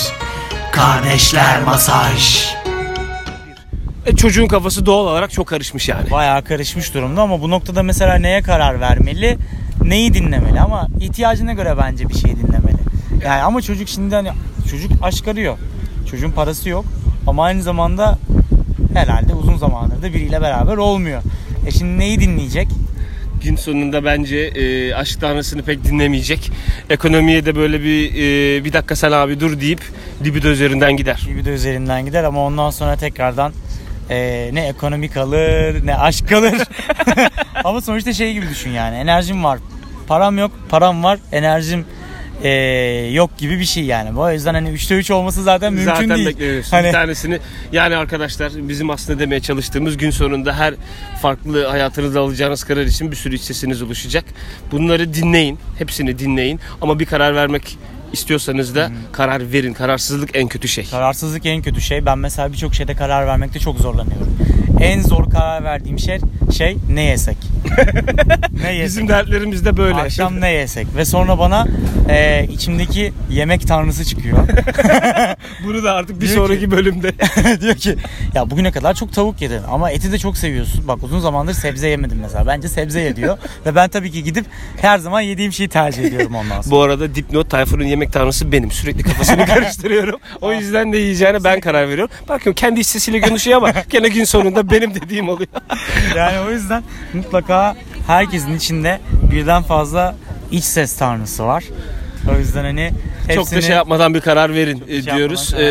Kardeşler 0.72 1.62
Masaj. 1.62 2.48
E, 4.06 4.16
çocuğun 4.16 4.46
kafası 4.46 4.86
doğal 4.86 5.06
olarak 5.06 5.30
çok 5.30 5.46
karışmış 5.46 5.88
yani. 5.88 6.10
Bayağı 6.10 6.44
karışmış 6.44 6.94
durumda 6.94 7.22
ama 7.22 7.40
bu 7.40 7.50
noktada 7.50 7.82
mesela 7.82 8.14
neye 8.14 8.42
karar 8.42 8.80
vermeli? 8.80 9.38
Neyi 9.84 10.14
dinlemeli 10.14 10.60
ama 10.60 10.88
ihtiyacına 11.00 11.52
göre 11.52 11.74
bence 11.78 12.08
bir 12.08 12.14
şey 12.14 12.36
dinlemeli. 12.36 12.78
Yani 13.24 13.42
ama 13.42 13.62
çocuk 13.62 13.88
şimdi 13.88 14.14
hani 14.14 14.28
çocuk 14.70 14.92
aşk 15.02 15.28
arıyor. 15.28 15.58
Çocuğun 16.10 16.30
parası 16.30 16.68
yok 16.68 16.84
ama 17.26 17.44
aynı 17.44 17.62
zamanda 17.62 18.18
herhalde 18.94 19.34
uzun 19.34 19.56
zamandır 19.56 20.02
da 20.02 20.14
biriyle 20.14 20.40
beraber 20.40 20.76
olmuyor. 20.76 21.22
E 21.66 21.70
şimdi 21.70 21.98
neyi 21.98 22.20
dinleyecek? 22.20 22.68
Gün 23.44 23.56
sonunda 23.56 24.04
bence 24.04 24.36
e, 24.36 24.94
aşk 24.94 25.20
tanrısını 25.20 25.62
pek 25.62 25.84
dinlemeyecek. 25.84 26.50
Ekonomiye 26.90 27.46
de 27.46 27.56
böyle 27.56 27.80
bir 27.80 28.10
e, 28.14 28.64
bir 28.64 28.72
dakika 28.72 28.96
sen 28.96 29.12
abi 29.12 29.40
dur 29.40 29.60
deyip 29.60 29.80
libido 30.24 30.48
üzerinden 30.48 30.96
gider. 30.96 31.26
Libido 31.28 31.50
üzerinden 31.50 32.04
gider 32.06 32.24
ama 32.24 32.44
ondan 32.44 32.70
sonra 32.70 32.96
tekrardan 32.96 33.52
e, 34.10 34.50
ne 34.52 34.68
ekonomi 34.68 35.08
kalır 35.08 35.86
ne 35.86 35.96
aşk 35.96 36.28
kalır. 36.28 36.54
ama 37.68 37.80
sonuçta 37.80 38.12
şey 38.12 38.32
gibi 38.32 38.48
düşün 38.48 38.70
yani 38.70 38.96
enerjim 38.96 39.44
var 39.44 39.58
param 40.06 40.38
yok 40.38 40.50
param 40.68 41.04
var 41.04 41.18
enerjim 41.32 41.84
e, 42.42 42.50
yok 43.12 43.38
gibi 43.38 43.58
bir 43.58 43.64
şey 43.64 43.84
yani. 43.84 44.16
Bu 44.16 44.30
yüzden 44.30 44.54
hani 44.54 44.68
3'te 44.68 44.94
3 44.96 45.10
olması 45.10 45.42
zaten 45.42 45.72
mümkün 45.72 45.92
Zaten 45.92 46.10
değil. 46.10 46.26
beklemiyorsun. 46.26 46.70
Hani 46.70 46.86
Bir 46.86 46.92
tanesini 46.92 47.38
yani 47.72 47.96
arkadaşlar 47.96 48.52
bizim 48.68 48.90
aslında 48.90 49.18
demeye 49.18 49.40
çalıştığımız 49.40 49.96
gün 49.96 50.10
sonunda 50.10 50.52
her 50.58 50.74
farklı 51.22 51.66
hayatınızda 51.66 52.20
alacağınız 52.20 52.64
karar 52.64 52.82
için 52.82 53.10
bir 53.10 53.16
sürü 53.16 53.34
iç 53.34 53.42
sesiniz 53.42 53.82
oluşacak. 53.82 54.24
Bunları 54.72 55.14
dinleyin. 55.14 55.58
Hepsini 55.78 56.18
dinleyin. 56.18 56.60
Ama 56.80 56.98
bir 56.98 57.06
karar 57.06 57.34
vermek 57.34 57.78
istiyorsanız 58.12 58.74
da 58.74 58.90
karar 59.12 59.52
verin. 59.52 59.72
Kararsızlık 59.72 60.30
en 60.36 60.48
kötü 60.48 60.68
şey. 60.68 60.84
kararsızlık 60.90 61.46
en 61.46 61.62
kötü 61.62 61.80
şey. 61.80 62.06
Ben 62.06 62.18
mesela 62.18 62.52
birçok 62.52 62.74
şeyde 62.74 62.94
karar 62.94 63.26
vermekte 63.26 63.58
çok 63.58 63.78
zorlanıyorum. 63.78 64.38
En 64.80 65.00
zor 65.02 65.30
karar 65.30 65.64
verdiğim 65.64 65.98
şey 65.98 66.18
şey 66.56 66.76
ne 66.90 67.02
yesek? 67.02 67.36
ne 68.62 68.72
yesek? 68.72 68.86
Bizim 68.86 69.08
dertlerimiz 69.08 69.64
de 69.64 69.76
böyle. 69.76 69.94
Akşam 69.94 70.40
ne 70.40 70.50
yesek? 70.50 70.86
Ve 70.96 71.04
sonra 71.04 71.38
bana 71.38 71.66
e, 72.10 72.46
içimdeki 72.52 73.12
yemek 73.30 73.66
tanrısı 73.68 74.04
çıkıyor. 74.04 74.38
Bunu 75.64 75.84
da 75.84 75.92
artık 75.92 76.20
bir 76.20 76.26
Diyor 76.28 76.36
sonraki 76.36 76.60
ki- 76.60 76.70
bölümde 76.70 77.12
diyor 77.60 77.74
ki 77.74 77.96
ya 78.34 78.50
bugüne 78.50 78.70
kadar 78.70 78.94
çok 78.94 79.12
tavuk 79.12 79.42
yedin 79.42 79.60
ama 79.70 79.90
eti 79.90 80.12
de 80.12 80.18
çok 80.18 80.36
seviyorsun. 80.36 80.88
Bak 80.88 80.98
uzun 81.02 81.20
zamandır 81.20 81.52
sebze 81.52 81.88
yemedim 81.88 82.18
mesela. 82.22 82.46
Bence 82.46 82.68
sebze 82.68 83.00
ye 83.00 83.16
diyor. 83.16 83.38
Ve 83.66 83.74
ben 83.74 83.88
tabii 83.88 84.10
ki 84.10 84.24
gidip 84.24 84.44
her 84.80 84.98
zaman 84.98 85.20
yediğim 85.20 85.52
şeyi 85.52 85.68
tercih 85.68 86.04
ediyorum 86.04 86.34
ondan 86.34 86.60
sonra. 86.60 86.70
Bu 86.76 86.82
arada 86.82 87.14
dipnot 87.14 87.50
Tayfun'un 87.50 87.84
yemek 87.84 88.12
tanrısı 88.12 88.52
benim. 88.52 88.70
Sürekli 88.70 89.02
kafasını 89.02 89.46
karıştırıyorum. 89.46 90.20
O 90.40 90.52
yüzden 90.52 90.92
de 90.92 90.98
yiyeceğine 90.98 91.44
ben 91.44 91.60
karar 91.60 91.88
veriyorum. 91.88 92.14
Bakıyorum 92.28 92.54
kendi 92.54 92.80
hissesiyle 92.80 93.20
konuşuyor 93.20 93.56
ama 93.56 93.72
gene 93.90 94.08
gün 94.08 94.24
sonunda 94.24 94.67
benim 94.72 94.94
dediğim 94.94 95.28
oluyor. 95.28 95.48
Yani 96.16 96.38
o 96.48 96.50
yüzden 96.50 96.82
mutlaka 97.14 97.76
herkesin 98.06 98.56
içinde 98.56 99.00
birden 99.32 99.62
fazla 99.62 100.16
iç 100.50 100.64
ses 100.64 100.96
tanrısı 100.96 101.44
var. 101.46 101.64
O 102.34 102.38
yüzden 102.38 102.64
hani 102.64 102.90
Çok 103.34 103.36
da 103.36 103.40
hepsini- 103.40 103.62
şey 103.62 103.76
yapmadan 103.76 104.14
bir 104.14 104.20
karar 104.20 104.54
verin 104.54 104.84
e, 104.88 105.02
şey 105.02 105.14
diyoruz. 105.16 105.50
karar 105.50 105.62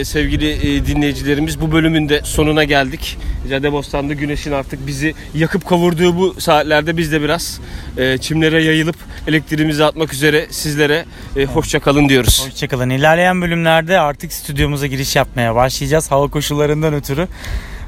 Ee, 0.00 0.04
sevgili 0.04 0.50
e, 0.76 0.86
dinleyicilerimiz 0.86 1.60
bu 1.60 1.72
bölümün 1.72 2.08
de 2.08 2.20
sonuna 2.24 2.64
geldik. 2.64 3.18
Caddebostan'da 3.50 4.12
güneşin 4.12 4.52
artık 4.52 4.86
bizi 4.86 5.14
yakıp 5.34 5.66
kavurduğu 5.68 6.16
bu 6.16 6.40
saatlerde 6.40 6.96
biz 6.96 7.12
de 7.12 7.22
biraz 7.22 7.60
e, 7.98 8.18
çimlere 8.18 8.62
yayılıp 8.62 8.96
elektriğimizi 9.28 9.84
atmak 9.84 10.12
üzere 10.14 10.46
sizlere 10.50 11.04
e, 11.36 11.44
hoşça 11.44 11.80
kalın 11.80 12.08
diyoruz. 12.08 12.46
Hoşçakalın. 12.46 12.90
İlerleyen 12.90 13.42
bölümlerde 13.42 14.00
artık 14.00 14.32
stüdyomuza 14.32 14.86
giriş 14.86 15.16
yapmaya 15.16 15.54
başlayacağız 15.54 16.10
hava 16.10 16.28
koşullarından 16.28 16.94
ötürü. 16.94 17.28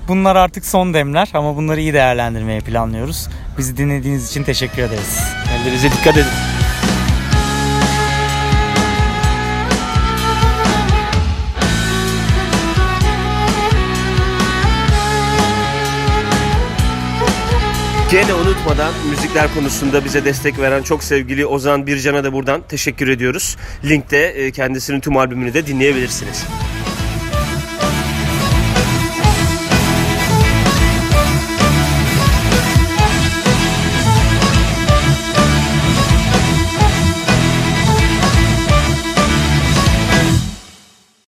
Bunlar 0.08 0.36
artık 0.36 0.66
son 0.66 0.94
demler 0.94 1.28
ama 1.34 1.56
bunları 1.56 1.80
iyi 1.80 1.92
değerlendirmeye 1.92 2.60
planlıyoruz. 2.60 3.28
Bizi 3.58 3.76
dinlediğiniz 3.76 4.30
için 4.30 4.42
teşekkür 4.42 4.82
ederiz. 4.82 5.20
Kendinize 5.48 5.90
dikkat 5.90 6.16
edin. 6.16 6.32
Gene 18.10 18.34
unutmadan 18.34 18.94
müzikler 19.10 19.54
konusunda 19.54 20.04
bize 20.04 20.24
destek 20.24 20.58
veren 20.58 20.82
çok 20.82 21.04
sevgili 21.04 21.46
Ozan 21.46 21.86
Bircan'a 21.86 22.24
da 22.24 22.32
buradan 22.32 22.62
teşekkür 22.68 23.08
ediyoruz. 23.08 23.56
Linkte 23.84 24.16
e, 24.16 24.50
kendisinin 24.50 25.00
tüm 25.00 25.16
albümünü 25.16 25.54
de 25.54 25.66
dinleyebilirsiniz. 25.66 26.44